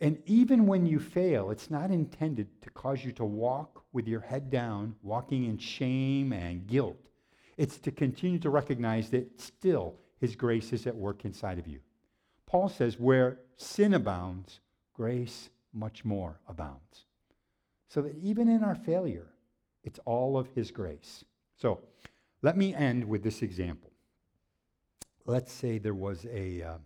And 0.00 0.22
even 0.26 0.66
when 0.66 0.84
you 0.84 1.00
fail, 1.00 1.50
it's 1.50 1.70
not 1.70 1.90
intended 1.90 2.62
to 2.62 2.70
cause 2.70 3.04
you 3.04 3.12
to 3.12 3.24
walk 3.24 3.82
with 3.92 4.06
your 4.06 4.20
head 4.20 4.50
down, 4.50 4.94
walking 5.02 5.46
in 5.46 5.56
shame 5.56 6.32
and 6.32 6.66
guilt. 6.66 7.08
It's 7.56 7.78
to 7.78 7.90
continue 7.90 8.38
to 8.40 8.50
recognize 8.50 9.08
that 9.10 9.40
still 9.40 9.94
His 10.20 10.36
grace 10.36 10.72
is 10.72 10.86
at 10.86 10.94
work 10.94 11.24
inside 11.24 11.58
of 11.58 11.66
you. 11.66 11.80
Paul 12.44 12.68
says, 12.68 12.98
where 12.98 13.38
sin 13.56 13.94
abounds, 13.94 14.60
grace 14.92 15.48
much 15.72 16.04
more 16.04 16.40
abounds. 16.46 17.06
So 17.88 18.02
that 18.02 18.16
even 18.18 18.48
in 18.48 18.62
our 18.62 18.74
failure, 18.74 19.28
it's 19.82 19.98
all 20.04 20.36
of 20.36 20.48
His 20.54 20.70
grace. 20.70 21.24
So 21.56 21.80
let 22.42 22.56
me 22.56 22.74
end 22.74 23.08
with 23.08 23.22
this 23.22 23.40
example 23.40 23.90
let's 25.26 25.52
say 25.52 25.78
there 25.78 25.94
was 25.94 26.26
a 26.32 26.62
uh, 26.62 26.78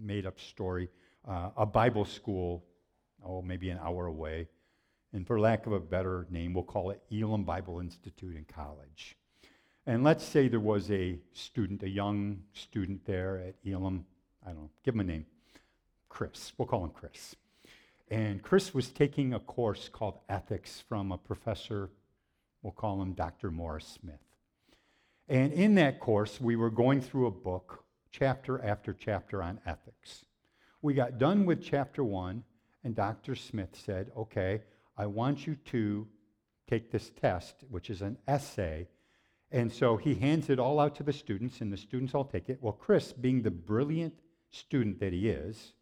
made 0.00 0.26
up 0.26 0.40
story, 0.40 0.88
uh, 1.28 1.50
a 1.56 1.66
Bible 1.66 2.04
school, 2.04 2.64
oh, 3.24 3.42
maybe 3.42 3.70
an 3.70 3.78
hour 3.82 4.06
away. 4.06 4.48
And 5.12 5.26
for 5.26 5.38
lack 5.38 5.66
of 5.66 5.72
a 5.72 5.80
better 5.80 6.26
name, 6.30 6.52
we'll 6.52 6.64
call 6.64 6.90
it 6.90 7.00
Elim 7.10 7.44
Bible 7.44 7.80
Institute 7.80 8.36
and 8.36 8.46
College. 8.48 9.16
And 9.86 10.02
let's 10.02 10.24
say 10.24 10.48
there 10.48 10.60
was 10.60 10.90
a 10.90 11.18
student, 11.32 11.82
a 11.82 11.88
young 11.88 12.42
student 12.52 13.04
there 13.06 13.38
at 13.38 13.54
Elim. 13.64 14.04
I 14.44 14.50
don't 14.50 14.62
know, 14.62 14.70
give 14.84 14.94
him 14.94 15.00
a 15.00 15.04
name. 15.04 15.26
Chris. 16.08 16.52
We'll 16.56 16.66
call 16.66 16.84
him 16.84 16.90
Chris. 16.90 17.36
And 18.10 18.42
Chris 18.42 18.72
was 18.72 18.88
taking 18.88 19.34
a 19.34 19.40
course 19.40 19.88
called 19.88 20.18
Ethics 20.28 20.82
from 20.88 21.12
a 21.12 21.18
professor, 21.18 21.90
we'll 22.62 22.72
call 22.72 23.02
him 23.02 23.12
Dr. 23.12 23.50
Morris 23.50 23.98
Smith. 24.00 24.25
And 25.28 25.52
in 25.52 25.74
that 25.74 26.00
course, 26.00 26.40
we 26.40 26.56
were 26.56 26.70
going 26.70 27.00
through 27.00 27.26
a 27.26 27.30
book, 27.30 27.84
chapter 28.10 28.62
after 28.64 28.92
chapter 28.92 29.42
on 29.42 29.60
ethics. 29.66 30.24
We 30.82 30.94
got 30.94 31.18
done 31.18 31.46
with 31.46 31.62
chapter 31.62 32.04
one, 32.04 32.44
and 32.84 32.94
Dr. 32.94 33.34
Smith 33.34 33.76
said, 33.84 34.10
Okay, 34.16 34.62
I 34.96 35.06
want 35.06 35.46
you 35.46 35.56
to 35.66 36.06
take 36.68 36.90
this 36.90 37.10
test, 37.10 37.64
which 37.68 37.90
is 37.90 38.02
an 38.02 38.18
essay. 38.26 38.88
And 39.50 39.72
so 39.72 39.96
he 39.96 40.14
hands 40.14 40.50
it 40.50 40.58
all 40.58 40.80
out 40.80 40.94
to 40.96 41.02
the 41.02 41.12
students, 41.12 41.60
and 41.60 41.72
the 41.72 41.76
students 41.76 42.14
all 42.14 42.24
take 42.24 42.48
it. 42.48 42.58
Well, 42.60 42.72
Chris, 42.72 43.12
being 43.12 43.42
the 43.42 43.50
brilliant 43.50 44.14
student 44.50 45.00
that 45.00 45.12
he 45.12 45.28
is, 45.28 45.72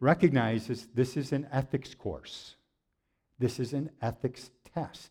recognizes 0.00 0.88
this 0.94 1.16
is 1.16 1.32
an 1.32 1.46
ethics 1.52 1.94
course. 1.94 2.56
This 3.38 3.58
is 3.58 3.72
an 3.72 3.90
ethics 4.00 4.50
test. 4.74 5.10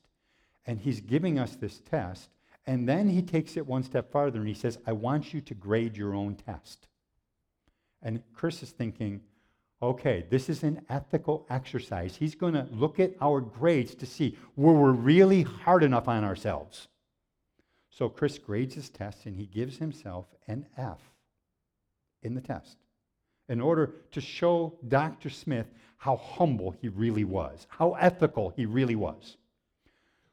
And 0.65 0.79
he's 0.79 1.01
giving 1.01 1.39
us 1.39 1.55
this 1.55 1.79
test, 1.79 2.29
and 2.71 2.87
then 2.87 3.09
he 3.09 3.21
takes 3.21 3.57
it 3.57 3.67
one 3.67 3.83
step 3.83 4.13
farther 4.13 4.39
and 4.39 4.47
he 4.47 4.53
says, 4.53 4.77
I 4.87 4.93
want 4.93 5.33
you 5.33 5.41
to 5.41 5.53
grade 5.53 5.97
your 5.97 6.15
own 6.15 6.35
test. 6.35 6.87
And 8.01 8.23
Chris 8.33 8.63
is 8.63 8.69
thinking, 8.69 9.19
okay, 9.81 10.25
this 10.29 10.47
is 10.47 10.63
an 10.63 10.81
ethical 10.87 11.45
exercise. 11.49 12.15
He's 12.15 12.33
going 12.33 12.53
to 12.53 12.69
look 12.71 12.97
at 12.97 13.11
our 13.19 13.41
grades 13.41 13.93
to 13.95 14.05
see 14.05 14.37
were 14.55 14.93
we 14.93 14.97
really 14.97 15.41
hard 15.41 15.83
enough 15.83 16.07
on 16.07 16.23
ourselves. 16.23 16.87
So 17.89 18.07
Chris 18.07 18.37
grades 18.37 18.75
his 18.75 18.89
test 18.89 19.25
and 19.25 19.35
he 19.35 19.47
gives 19.47 19.75
himself 19.75 20.27
an 20.47 20.65
F 20.77 21.01
in 22.23 22.35
the 22.35 22.41
test 22.41 22.77
in 23.49 23.59
order 23.59 23.95
to 24.11 24.21
show 24.21 24.79
Dr. 24.87 25.29
Smith 25.29 25.67
how 25.97 26.15
humble 26.15 26.73
he 26.81 26.87
really 26.87 27.25
was, 27.25 27.67
how 27.67 27.95
ethical 27.95 28.53
he 28.55 28.65
really 28.65 28.95
was. 28.95 29.35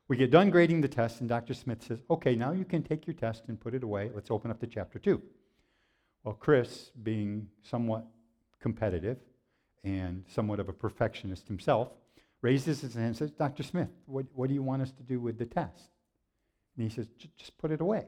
We 0.08 0.16
get 0.16 0.30
done 0.30 0.48
grading 0.48 0.80
the 0.80 0.88
test, 0.88 1.20
and 1.20 1.28
Dr. 1.28 1.52
Smith 1.52 1.82
says, 1.82 2.00
Okay, 2.10 2.34
now 2.34 2.52
you 2.52 2.64
can 2.64 2.82
take 2.82 3.06
your 3.06 3.14
test 3.14 3.44
and 3.48 3.60
put 3.60 3.74
it 3.74 3.82
away. 3.82 4.10
Let's 4.14 4.30
open 4.30 4.50
up 4.50 4.58
to 4.60 4.66
chapter 4.66 4.98
two. 4.98 5.22
Well, 6.24 6.34
Chris, 6.34 6.90
being 7.02 7.48
somewhat 7.62 8.06
competitive 8.60 9.18
and 9.84 10.24
somewhat 10.26 10.60
of 10.60 10.68
a 10.68 10.72
perfectionist 10.72 11.46
himself, 11.46 11.88
raises 12.40 12.80
his 12.80 12.94
hand 12.94 13.06
and 13.06 13.16
says, 13.16 13.30
Dr. 13.30 13.62
Smith, 13.62 13.88
what, 14.06 14.26
what 14.34 14.48
do 14.48 14.54
you 14.54 14.62
want 14.62 14.82
us 14.82 14.92
to 14.92 15.02
do 15.02 15.20
with 15.20 15.38
the 15.38 15.46
test? 15.46 15.90
And 16.76 16.88
he 16.88 16.94
says, 16.94 17.06
Just 17.36 17.58
put 17.58 17.70
it 17.70 17.82
away. 17.82 18.06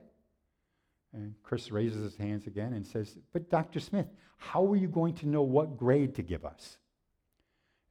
And 1.13 1.35
Chris 1.43 1.71
raises 1.71 2.03
his 2.03 2.17
hands 2.17 2.47
again 2.47 2.73
and 2.73 2.87
says, 2.87 3.19
But 3.33 3.51
Dr. 3.51 3.79
Smith, 3.81 4.07
how 4.39 4.67
are 4.67 4.77
you 4.77 4.89
going 4.89 5.15
to 5.17 5.29
know 5.29 5.43
what 5.43 5.77
grade 5.77 6.15
to 6.15 6.23
give 6.23 6.47
us? 6.47 6.79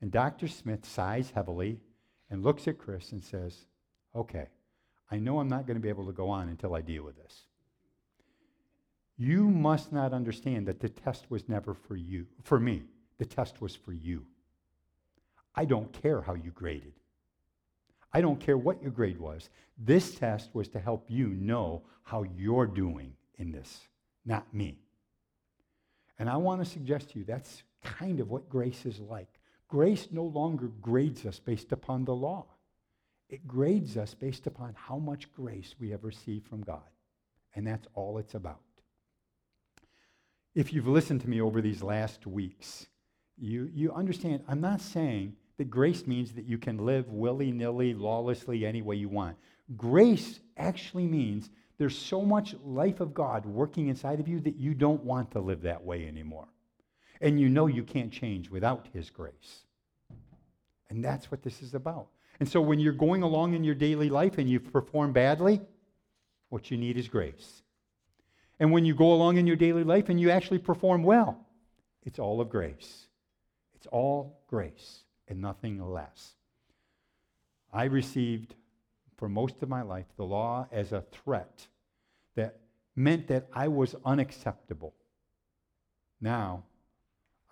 And 0.02 0.10
Dr. 0.10 0.48
Smith 0.48 0.86
sighs 0.86 1.32
heavily 1.36 1.80
and 2.32 2.44
looks 2.44 2.68
at 2.68 2.78
Chris 2.78 3.12
and 3.12 3.24
says, 3.24 3.66
Okay, 4.16 4.48
I 5.12 5.18
know 5.18 5.40
I'm 5.40 5.48
not 5.48 5.68
going 5.68 5.76
to 5.76 5.82
be 5.82 5.90
able 5.90 6.06
to 6.08 6.14
go 6.14 6.30
on 6.30 6.50
until 6.50 6.76
I 6.76 6.82
deal 6.82 7.04
with 7.04 7.18
this. 7.18 7.44
You 9.18 9.50
must 9.50 9.92
not 9.92 10.14
understand 10.14 10.68
that 10.68 10.80
the 10.80 10.90
test 10.90 11.30
was 11.30 11.50
never 11.50 11.74
for 11.74 11.96
you, 11.96 12.26
for 12.44 12.60
me. 12.60 12.84
The 13.18 13.26
test 13.26 13.62
was 13.62 13.76
for 13.76 13.92
you. 13.92 14.26
I 15.54 15.66
don't 15.66 15.92
care 15.92 16.22
how 16.22 16.36
you 16.36 16.52
graded. 16.52 16.94
I 18.14 18.22
don't 18.22 18.40
care 18.40 18.58
what 18.58 18.82
your 18.82 18.92
grade 18.92 19.20
was. 19.20 19.50
This 19.78 20.16
test 20.16 20.50
was 20.54 20.68
to 20.70 20.80
help 20.80 21.06
you 21.10 21.28
know 21.28 21.84
how 22.04 22.24
you're 22.24 22.66
doing 22.66 23.14
in 23.38 23.52
this, 23.52 23.82
not 24.26 24.52
me. 24.54 24.80
And 26.18 26.30
I 26.30 26.38
want 26.38 26.64
to 26.64 26.70
suggest 26.70 27.12
to 27.12 27.20
you 27.20 27.26
that's 27.26 27.64
kind 27.84 28.20
of 28.20 28.30
what 28.30 28.50
grace 28.50 28.86
is 28.86 29.00
like. 29.00 29.30
Grace 29.68 30.08
no 30.12 30.24
longer 30.24 30.68
grades 30.82 31.26
us 31.26 31.40
based 31.40 31.72
upon 31.72 32.06
the 32.06 32.16
law, 32.16 32.46
it 33.30 33.48
grades 33.48 33.96
us 33.96 34.14
based 34.14 34.48
upon 34.48 34.76
how 34.76 34.98
much 34.98 35.32
grace 35.34 35.76
we 35.80 35.90
have 35.92 36.04
received 36.04 36.48
from 36.48 36.62
God. 36.62 36.82
And 37.56 37.66
that's 37.66 37.88
all 37.94 38.18
it's 38.18 38.34
about. 38.34 38.62
If 40.56 40.74
you've 40.74 40.88
listened 40.88 41.22
to 41.22 41.30
me 41.30 41.42
over 41.42 41.62
these 41.62 41.84
last 41.84 42.26
weeks, 42.26 42.88
you, 43.38 43.70
you 43.74 43.94
understand 43.94 44.44
I'm 44.48 44.62
not 44.62 44.82
saying 44.82 45.36
that 45.58 45.70
grace 45.70 46.08
means 46.08 46.34
that 46.34 46.46
you 46.46 46.58
can 46.58 46.86
live 46.86 47.10
willy 47.10 47.52
nilly, 47.52 47.94
lawlessly, 47.94 48.66
any 48.66 48.82
way 48.82 48.96
you 48.96 49.10
want. 49.10 49.38
Grace 49.78 50.40
actually 50.58 51.06
means 51.06 51.50
there's 51.78 51.98
so 51.98 52.24
much 52.24 52.56
life 52.66 53.00
of 53.00 53.14
God 53.14 53.46
working 53.46 53.88
inside 53.88 54.20
of 54.20 54.28
you 54.28 54.40
that 54.42 54.58
you 54.58 54.74
don't 54.74 55.04
want 55.04 55.32
to 55.32 55.40
live 55.40 55.62
that 55.62 55.84
way 55.84 56.08
anymore. 56.08 56.48
And 57.22 57.40
you 57.40 57.50
know 57.50 57.68
you 57.68 57.84
can't 57.84 58.12
change 58.12 58.50
without 58.50 58.88
His 58.94 59.10
grace. 59.10 59.64
And 60.90 61.04
that's 61.04 61.30
what 61.30 61.44
this 61.44 61.62
is 61.62 61.74
about. 61.74 62.08
And 62.40 62.48
so 62.48 62.62
when 62.62 62.80
you're 62.80 62.94
going 62.94 63.22
along 63.22 63.54
in 63.54 63.64
your 63.64 63.76
daily 63.76 64.10
life 64.10 64.38
and 64.38 64.50
you 64.50 64.60
perform 64.60 65.12
badly, 65.12 65.62
what 66.50 66.72
you 66.72 66.78
need 66.78 66.98
is 66.98 67.08
grace. 67.08 67.64
And 68.60 68.72
when 68.72 68.86
you 68.86 68.96
go 68.96 69.14
along 69.14 69.38
in 69.38 69.48
your 69.48 69.56
daily 69.56 69.84
life 69.84 70.10
and 70.10 70.20
you 70.20 70.32
actually 70.32 70.60
perform 70.60 71.04
well, 71.04 71.46
it's 72.04 72.20
all 72.20 72.42
of 72.42 72.50
grace. 72.50 73.08
It's 73.76 73.88
all 73.88 74.42
grace 74.48 75.04
and 75.28 75.42
nothing 75.42 75.82
less. 75.82 76.34
I 77.72 77.86
received, 77.86 78.56
for 79.18 79.30
most 79.30 79.62
of 79.62 79.70
my 79.70 79.82
life, 79.82 80.08
the 80.18 80.26
law 80.26 80.68
as 80.72 80.92
a 80.92 81.04
threat 81.12 81.68
that 82.36 82.60
meant 82.96 83.28
that 83.28 83.48
I 83.54 83.68
was 83.68 83.96
unacceptable. 84.06 84.94
Now, 86.20 86.64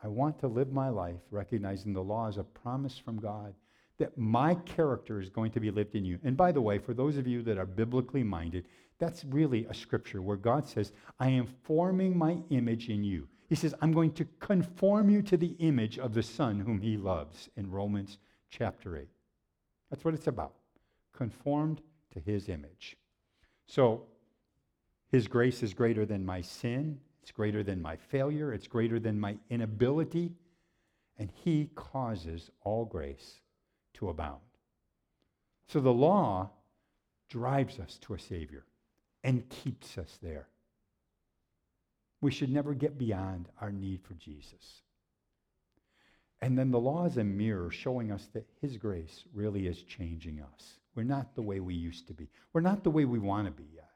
I 0.02 0.08
want 0.08 0.39
to 0.39 0.47
live 0.47 0.71
my 0.71 0.89
life 0.89 1.21
recognizing 1.30 1.93
the 1.93 2.04
law 2.04 2.28
as 2.28 2.38
a 2.38 2.43
promise 2.43 2.97
from 2.97 3.19
God 3.19 3.54
that 3.97 4.17
my 4.17 4.55
character 4.55 5.19
is 5.19 5.29
going 5.29 5.51
to 5.51 5.60
be 5.60 5.71
lived 5.71 5.95
in 5.95 6.05
you. 6.05 6.19
And 6.23 6.38
by 6.38 6.51
the 6.51 6.62
way, 6.62 6.77
for 6.77 6.93
those 6.93 7.17
of 7.17 7.27
you 7.27 7.41
that 7.43 7.57
are 7.57 7.65
biblically 7.65 8.23
minded, 8.23 8.67
that's 8.99 9.25
really 9.25 9.65
a 9.65 9.73
scripture 9.73 10.21
where 10.21 10.38
God 10.38 10.67
says, 10.67 10.91
I 11.19 11.29
am 11.29 11.47
forming 11.63 12.17
my 12.17 12.38
image 12.49 12.89
in 12.89 13.03
you. 13.03 13.27
He 13.49 13.55
says, 13.55 13.73
I'm 13.81 13.93
going 13.93 14.12
to 14.13 14.25
conform 14.39 15.10
you 15.10 15.21
to 15.23 15.38
the 15.38 15.55
image 15.60 15.97
of 15.97 16.13
the 16.13 16.23
Son 16.23 16.60
whom 16.60 16.81
he 16.81 16.97
loves 16.97 17.49
in 17.55 17.71
Romans 17.71 18.17
chapter 18.49 18.97
8. 18.97 19.07
That's 19.89 20.03
what 20.03 20.13
it's 20.13 20.27
about. 20.27 20.53
Conformed 21.13 21.81
to 22.13 22.19
his 22.19 22.49
image. 22.49 22.97
So, 23.65 24.03
his 25.10 25.27
grace 25.27 25.63
is 25.63 25.73
greater 25.73 26.05
than 26.05 26.25
my 26.25 26.41
sin, 26.41 26.99
it's 27.21 27.31
greater 27.31 27.63
than 27.63 27.81
my 27.81 27.95
failure, 27.95 28.53
it's 28.53 28.67
greater 28.67 28.99
than 28.99 29.19
my 29.19 29.38
inability, 29.49 30.33
and 31.17 31.31
he 31.33 31.69
causes 31.75 32.51
all 32.63 32.83
grace 32.83 33.39
to 33.97 34.10
abound. 34.10 34.41
So 35.67 35.79
the 35.79 35.93
law 35.93 36.49
drives 37.29 37.79
us 37.79 37.97
to 38.01 38.13
a 38.13 38.19
Savior 38.19 38.65
and 39.23 39.49
keeps 39.49 39.97
us 39.97 40.17
there. 40.21 40.47
We 42.21 42.31
should 42.31 42.51
never 42.51 42.73
get 42.73 42.97
beyond 42.97 43.49
our 43.62 43.71
need 43.71 44.01
for 44.01 44.13
Jesus. 44.15 44.81
And 46.41 46.57
then 46.57 46.71
the 46.71 46.79
law 46.79 47.05
is 47.05 47.17
a 47.17 47.23
mirror 47.23 47.69
showing 47.71 48.12
us 48.12 48.27
that 48.33 48.47
His 48.62 48.77
grace 48.77 49.23
really 49.33 49.67
is 49.67 49.81
changing 49.83 50.41
us. 50.41 50.79
We're 50.95 51.03
not 51.03 51.36
the 51.36 51.41
way 51.41 51.60
we 51.60 51.75
used 51.75 52.07
to 52.07 52.13
be. 52.13 52.29
We're 52.53 52.62
not 52.62 52.83
the 52.83 52.89
way 52.89 53.05
we 53.05 53.19
want 53.19 53.45
to 53.47 53.51
be 53.51 53.67
yet, 53.75 53.91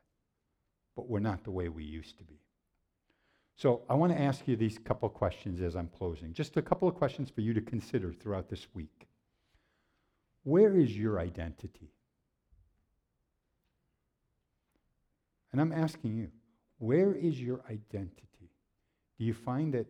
but 0.95 1.07
we're 1.07 1.19
not 1.19 1.43
the 1.43 1.51
way 1.51 1.69
we 1.69 1.83
used 1.83 2.17
to 2.17 2.23
be. 2.23 2.39
So 3.55 3.81
I 3.89 3.93
want 3.93 4.11
to 4.11 4.19
ask 4.21 4.47
you 4.47 4.55
these 4.55 4.79
couple 4.79 5.07
questions 5.09 5.61
as 5.61 5.75
I'm 5.75 5.89
closing. 5.97 6.33
Just 6.33 6.57
a 6.57 6.61
couple 6.61 6.87
of 6.87 6.95
questions 6.95 7.29
for 7.29 7.41
you 7.41 7.53
to 7.53 7.61
consider 7.61 8.11
throughout 8.11 8.49
this 8.49 8.67
week. 8.73 9.07
Where 10.43 10.75
is 10.75 10.97
your 10.97 11.19
identity? 11.19 11.91
And 15.51 15.62
I'm 15.62 15.71
asking 15.71 16.15
you, 16.15 16.30
where 16.80 17.13
is 17.13 17.39
your 17.39 17.62
identity? 17.69 18.49
Do 19.17 19.25
you 19.25 19.34
find 19.34 19.73
that 19.73 19.86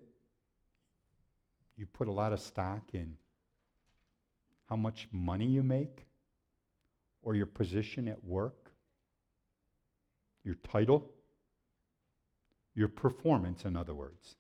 you 1.77 1.85
put 1.85 2.07
a 2.07 2.11
lot 2.11 2.33
of 2.33 2.39
stock 2.39 2.81
in 2.93 3.15
how 4.67 4.75
much 4.75 5.07
money 5.11 5.45
you 5.45 5.63
make, 5.63 6.05
or 7.23 7.35
your 7.35 7.45
position 7.45 8.07
at 8.07 8.23
work, 8.23 8.71
your 10.43 10.55
title, 10.55 11.09
your 12.73 12.87
performance, 12.87 13.65
in 13.65 13.75
other 13.75 13.93
words? 13.93 14.35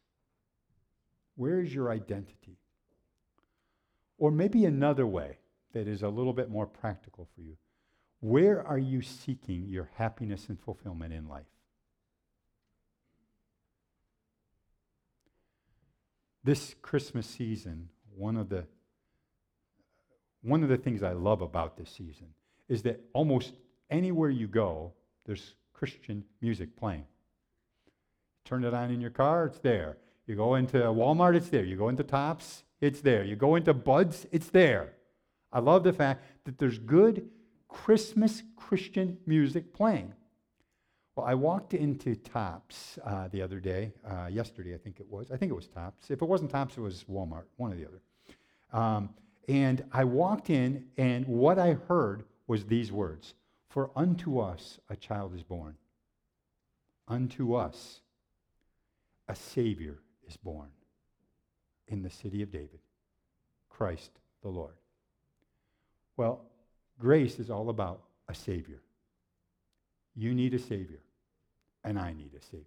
Where 1.35 1.61
is 1.61 1.73
your 1.73 1.91
identity? 1.91 2.57
Or 4.17 4.31
maybe 4.31 4.65
another 4.65 5.05
way 5.05 5.37
that 5.73 5.87
is 5.87 6.01
a 6.03 6.09
little 6.09 6.33
bit 6.33 6.49
more 6.49 6.65
practical 6.65 7.27
for 7.35 7.41
you. 7.41 7.57
Where 8.19 8.65
are 8.65 8.77
you 8.77 9.01
seeking 9.01 9.67
your 9.67 9.89
happiness 9.95 10.47
and 10.49 10.59
fulfillment 10.59 11.13
in 11.13 11.27
life? 11.27 11.45
this 16.43 16.75
Christmas 16.81 17.27
season, 17.27 17.89
one 18.15 18.37
of 18.37 18.49
the 18.49 18.65
one 20.43 20.63
of 20.63 20.69
the 20.69 20.77
things 20.77 21.03
I 21.03 21.11
love 21.11 21.41
about 21.41 21.77
this 21.77 21.91
season 21.91 22.27
is 22.67 22.81
that 22.83 22.99
almost 23.13 23.53
anywhere 23.91 24.31
you 24.31 24.47
go, 24.47 24.91
there's 25.25 25.53
Christian 25.71 26.23
music 26.41 26.75
playing. 26.75 27.05
Turn 28.43 28.63
it 28.63 28.73
on 28.73 28.89
in 28.89 28.99
your 28.99 29.11
car, 29.11 29.45
it's 29.45 29.59
there. 29.59 29.97
You 30.25 30.35
go 30.35 30.55
into 30.55 30.77
Walmart, 30.79 31.35
it's 31.35 31.49
there. 31.49 31.63
You 31.63 31.75
go 31.75 31.89
into 31.89 32.03
Tops, 32.03 32.63
it's 32.79 33.01
there. 33.01 33.23
You 33.23 33.35
go 33.35 33.55
into 33.55 33.71
Buds, 33.73 34.25
it's 34.31 34.49
there. 34.49 34.93
I 35.51 35.59
love 35.59 35.83
the 35.83 35.93
fact 35.93 36.23
that 36.45 36.57
there's 36.57 36.77
good 36.77 37.29
Christmas 37.67 38.43
Christian 38.55 39.17
music 39.25 39.73
playing. 39.73 40.13
Well, 41.15 41.25
I 41.25 41.33
walked 41.33 41.73
into 41.73 42.15
Tops 42.15 42.97
uh, 43.03 43.27
the 43.27 43.41
other 43.41 43.59
day, 43.59 43.91
uh, 44.09 44.27
yesterday, 44.27 44.73
I 44.73 44.77
think 44.77 44.99
it 44.99 45.07
was. 45.09 45.29
I 45.29 45.37
think 45.37 45.51
it 45.51 45.55
was 45.55 45.67
Tops. 45.67 46.09
If 46.09 46.21
it 46.21 46.27
wasn't 46.27 46.51
Tops, 46.51 46.77
it 46.77 46.81
was 46.81 47.03
Walmart, 47.09 47.43
one 47.57 47.73
or 47.73 47.75
the 47.75 47.85
other. 47.85 48.01
Um, 48.71 49.09
and 49.47 49.83
I 49.91 50.05
walked 50.05 50.49
in, 50.49 50.85
and 50.97 51.27
what 51.27 51.59
I 51.59 51.73
heard 51.73 52.23
was 52.47 52.65
these 52.65 52.91
words 52.91 53.33
For 53.69 53.91
unto 53.95 54.39
us 54.39 54.79
a 54.89 54.95
child 54.95 55.35
is 55.35 55.43
born, 55.43 55.75
unto 57.07 57.55
us 57.55 58.01
a 59.27 59.35
Savior 59.35 59.99
is 60.27 60.37
born 60.37 60.69
in 61.87 62.03
the 62.03 62.09
city 62.09 62.41
of 62.41 62.51
David, 62.51 62.79
Christ 63.69 64.11
the 64.41 64.49
Lord. 64.49 64.75
Well, 66.17 66.41
grace 66.99 67.39
is 67.39 67.49
all 67.49 67.69
about 67.69 68.01
a 68.27 68.35
Savior. 68.35 68.81
You 70.15 70.33
need 70.33 70.53
a 70.53 70.59
Savior, 70.59 70.99
and 71.83 71.97
I 71.97 72.13
need 72.13 72.33
a 72.37 72.41
Savior. 72.43 72.65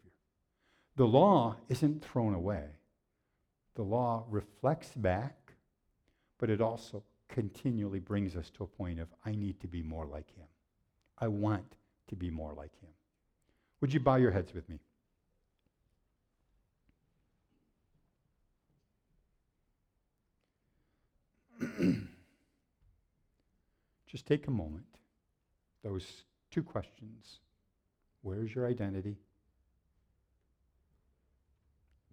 The 0.97 1.07
law 1.07 1.57
isn't 1.69 2.05
thrown 2.05 2.35
away. 2.35 2.65
The 3.75 3.83
law 3.83 4.25
reflects 4.31 4.91
back, 4.95 5.53
but 6.39 6.51
it 6.51 6.61
also 6.61 7.03
continually 7.29 7.99
brings 7.99 8.37
us 8.37 8.51
to 8.51 8.65
a 8.65 8.67
point 8.67 9.01
of, 9.01 9.09
I 9.25 9.33
need 9.33 9.61
to 9.61 9.67
be 9.67 9.83
more 9.83 10.07
like 10.07 10.31
Him. 10.37 10.47
I 11.19 11.29
want 11.29 11.75
to 12.09 12.17
be 12.17 12.31
more 12.31 12.55
like 12.55 12.73
Him. 12.81 12.91
Would 13.81 13.93
you 13.93 14.01
bow 14.01 14.17
your 14.17 14.31
heads 14.31 14.53
with 14.55 14.69
me? 14.69 14.79
Just 24.15 24.27
take 24.27 24.47
a 24.47 24.51
moment. 24.53 24.87
Those 25.83 26.07
two 26.53 26.63
questions 26.63 27.41
Where's 28.23 28.55
your 28.55 28.69
identity? 28.69 29.17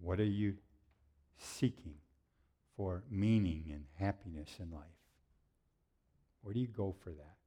What 0.02 0.20
are 0.20 0.24
you 0.24 0.56
seeking 1.38 1.94
for 2.76 3.04
meaning 3.10 3.66
and 3.72 3.86
happiness 4.00 4.50
in 4.60 4.72
life? 4.72 4.82
Where 6.42 6.56
do 6.56 6.60
you 6.60 6.68
go 6.68 6.96
for 7.04 7.12
that? 7.12 7.38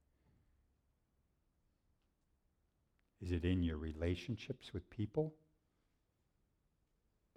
Is 3.21 3.33
it 3.33 3.43
in 3.43 3.61
your 3.61 3.77
relationships 3.77 4.73
with 4.73 4.89
people? 4.89 5.35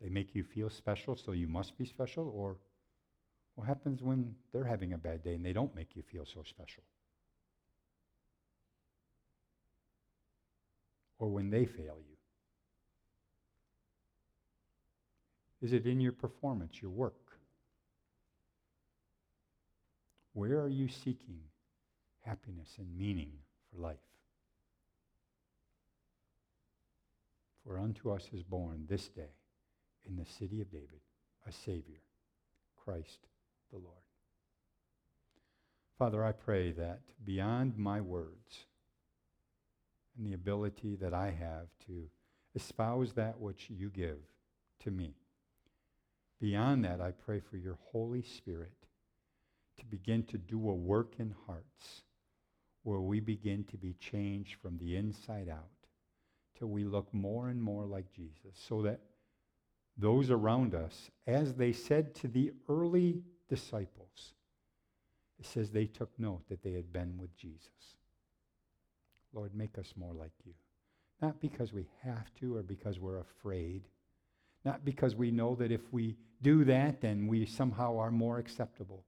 They 0.00 0.08
make 0.08 0.36
you 0.36 0.44
feel 0.44 0.70
special, 0.70 1.16
so 1.16 1.32
you 1.32 1.48
must 1.48 1.76
be 1.76 1.84
special? 1.84 2.32
Or 2.32 2.58
what 3.56 3.66
happens 3.66 4.02
when 4.02 4.36
they're 4.52 4.64
having 4.64 4.92
a 4.92 4.98
bad 4.98 5.24
day 5.24 5.34
and 5.34 5.44
they 5.44 5.52
don't 5.52 5.74
make 5.74 5.96
you 5.96 6.02
feel 6.02 6.24
so 6.24 6.42
special? 6.44 6.84
Or 11.18 11.28
when 11.28 11.50
they 11.50 11.64
fail 11.64 11.96
you? 12.08 12.16
Is 15.60 15.72
it 15.72 15.86
in 15.86 16.00
your 16.00 16.12
performance, 16.12 16.80
your 16.80 16.90
work? 16.90 17.14
Where 20.32 20.60
are 20.60 20.68
you 20.68 20.88
seeking 20.88 21.40
happiness 22.20 22.68
and 22.78 22.96
meaning 22.96 23.32
for 23.70 23.80
life? 23.80 23.96
For 27.66 27.78
unto 27.78 28.10
us 28.12 28.28
is 28.32 28.42
born 28.44 28.86
this 28.88 29.08
day 29.08 29.34
in 30.08 30.16
the 30.16 30.24
city 30.24 30.60
of 30.60 30.70
David 30.70 31.00
a 31.46 31.52
Savior, 31.52 32.02
Christ 32.84 33.26
the 33.70 33.78
Lord. 33.78 33.96
Father, 35.98 36.24
I 36.24 36.32
pray 36.32 36.72
that 36.72 37.00
beyond 37.24 37.76
my 37.76 38.00
words 38.00 38.66
and 40.18 40.26
the 40.26 40.34
ability 40.34 40.96
that 40.96 41.14
I 41.14 41.30
have 41.30 41.68
to 41.86 42.10
espouse 42.54 43.12
that 43.14 43.40
which 43.40 43.70
you 43.70 43.88
give 43.88 44.18
to 44.80 44.90
me, 44.90 45.14
beyond 46.40 46.84
that, 46.84 47.00
I 47.00 47.12
pray 47.12 47.40
for 47.40 47.56
your 47.56 47.78
Holy 47.92 48.22
Spirit 48.22 48.72
to 49.78 49.86
begin 49.86 50.24
to 50.24 50.38
do 50.38 50.68
a 50.68 50.74
work 50.74 51.14
in 51.18 51.34
hearts 51.46 52.02
where 52.82 53.00
we 53.00 53.20
begin 53.20 53.64
to 53.64 53.76
be 53.76 53.94
changed 53.94 54.56
from 54.60 54.78
the 54.78 54.96
inside 54.96 55.48
out 55.48 55.68
till 56.58 56.68
we 56.68 56.84
look 56.84 57.12
more 57.14 57.48
and 57.48 57.62
more 57.62 57.86
like 57.86 58.12
Jesus 58.12 58.54
so 58.54 58.82
that 58.82 59.00
those 59.96 60.30
around 60.30 60.74
us, 60.74 61.10
as 61.26 61.54
they 61.54 61.72
said 61.72 62.14
to 62.16 62.28
the 62.28 62.52
early 62.68 63.22
disciples, 63.48 64.34
it 65.38 65.46
says 65.46 65.70
they 65.70 65.86
took 65.86 66.10
note 66.18 66.48
that 66.48 66.62
they 66.62 66.72
had 66.72 66.92
been 66.92 67.16
with 67.18 67.36
Jesus. 67.36 67.97
Lord, 69.38 69.54
make 69.54 69.78
us 69.78 69.94
more 69.96 70.12
like 70.12 70.32
you. 70.44 70.52
Not 71.22 71.40
because 71.40 71.72
we 71.72 71.86
have 72.02 72.34
to 72.40 72.56
or 72.56 72.62
because 72.64 72.98
we're 72.98 73.20
afraid. 73.20 73.82
Not 74.64 74.84
because 74.84 75.14
we 75.14 75.30
know 75.30 75.54
that 75.54 75.70
if 75.70 75.92
we 75.92 76.16
do 76.42 76.64
that, 76.64 77.00
then 77.00 77.28
we 77.28 77.46
somehow 77.46 77.98
are 77.98 78.10
more 78.10 78.38
acceptable. 78.38 79.04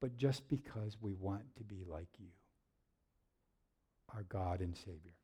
But 0.00 0.16
just 0.16 0.48
because 0.48 0.96
we 1.00 1.14
want 1.14 1.44
to 1.58 1.62
be 1.62 1.84
like 1.88 2.08
you, 2.18 2.26
our 4.12 4.24
God 4.24 4.60
and 4.60 4.76
Savior. 4.76 5.14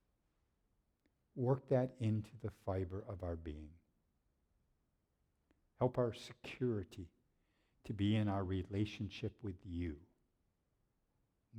Work 1.35 1.69
that 1.71 1.91
into 1.99 2.31
the 2.41 2.53
fiber 2.65 3.03
of 3.09 3.25
our 3.25 3.35
being. 3.35 3.71
Help 5.81 5.99
our 5.99 6.13
security 6.13 7.09
to 7.87 7.93
be 7.93 8.15
in 8.15 8.29
our 8.29 8.45
relationship 8.45 9.33
with 9.43 9.57
you. 9.65 9.97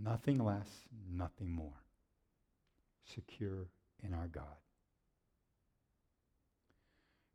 Nothing 0.01 0.41
less, 0.41 0.69
nothing 1.11 1.51
more. 1.51 1.84
Secure 3.13 3.67
in 4.03 4.13
our 4.13 4.27
God. 4.27 4.43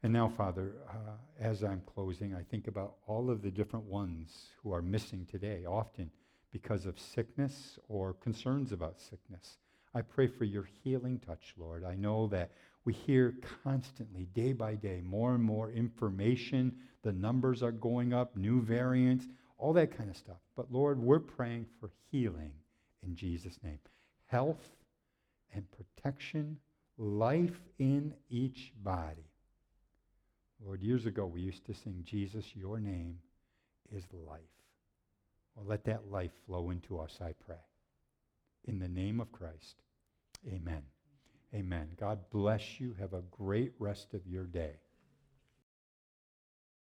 And 0.02 0.12
now, 0.12 0.28
Father, 0.28 0.72
uh, 0.88 0.94
as 1.38 1.62
I'm 1.62 1.82
closing, 1.94 2.34
I 2.34 2.42
think 2.42 2.68
about 2.68 2.94
all 3.06 3.30
of 3.30 3.42
the 3.42 3.50
different 3.50 3.84
ones 3.84 4.46
who 4.62 4.72
are 4.72 4.80
missing 4.80 5.26
today, 5.30 5.66
often 5.66 6.10
because 6.52 6.86
of 6.86 6.98
sickness 6.98 7.78
or 7.88 8.14
concerns 8.14 8.72
about 8.72 8.98
sickness. 8.98 9.58
I 9.94 10.02
pray 10.02 10.26
for 10.26 10.44
your 10.44 10.68
healing 10.82 11.18
touch, 11.18 11.54
Lord. 11.58 11.84
I 11.84 11.96
know 11.96 12.28
that 12.28 12.52
we 12.84 12.94
hear 12.94 13.34
constantly, 13.62 14.26
day 14.34 14.52
by 14.52 14.74
day, 14.74 15.02
more 15.04 15.34
and 15.34 15.44
more 15.44 15.70
information. 15.70 16.76
The 17.02 17.12
numbers 17.12 17.62
are 17.62 17.72
going 17.72 18.14
up, 18.14 18.36
new 18.36 18.62
variants, 18.62 19.26
all 19.58 19.74
that 19.74 19.96
kind 19.96 20.08
of 20.08 20.16
stuff. 20.16 20.38
But 20.56 20.72
Lord, 20.72 20.98
we're 20.98 21.18
praying 21.18 21.66
for 21.78 21.90
healing 22.10 22.52
in 23.02 23.14
Jesus' 23.14 23.58
name. 23.62 23.78
Health 24.26 24.70
and 25.54 25.64
protection, 25.72 26.58
life 26.98 27.60
in 27.78 28.14
each 28.28 28.72
body. 28.82 29.30
Lord, 30.64 30.82
years 30.82 31.06
ago 31.06 31.26
we 31.26 31.40
used 31.40 31.64
to 31.66 31.74
sing, 31.74 32.02
Jesus, 32.04 32.44
your 32.54 32.78
name 32.78 33.18
is 33.94 34.04
life. 34.12 34.40
Well, 35.54 35.66
let 35.66 35.84
that 35.84 36.10
life 36.10 36.32
flow 36.46 36.70
into 36.70 36.98
us, 36.98 37.18
I 37.20 37.32
pray. 37.46 37.56
In 38.66 38.78
the 38.78 38.88
name 38.88 39.20
of 39.20 39.32
Christ, 39.32 39.82
amen. 40.46 40.82
Amen. 41.54 41.88
God 41.98 42.20
bless 42.30 42.78
you. 42.78 42.94
Have 43.00 43.12
a 43.12 43.22
great 43.30 43.72
rest 43.78 44.14
of 44.14 44.26
your 44.26 44.44
day. 44.44 44.74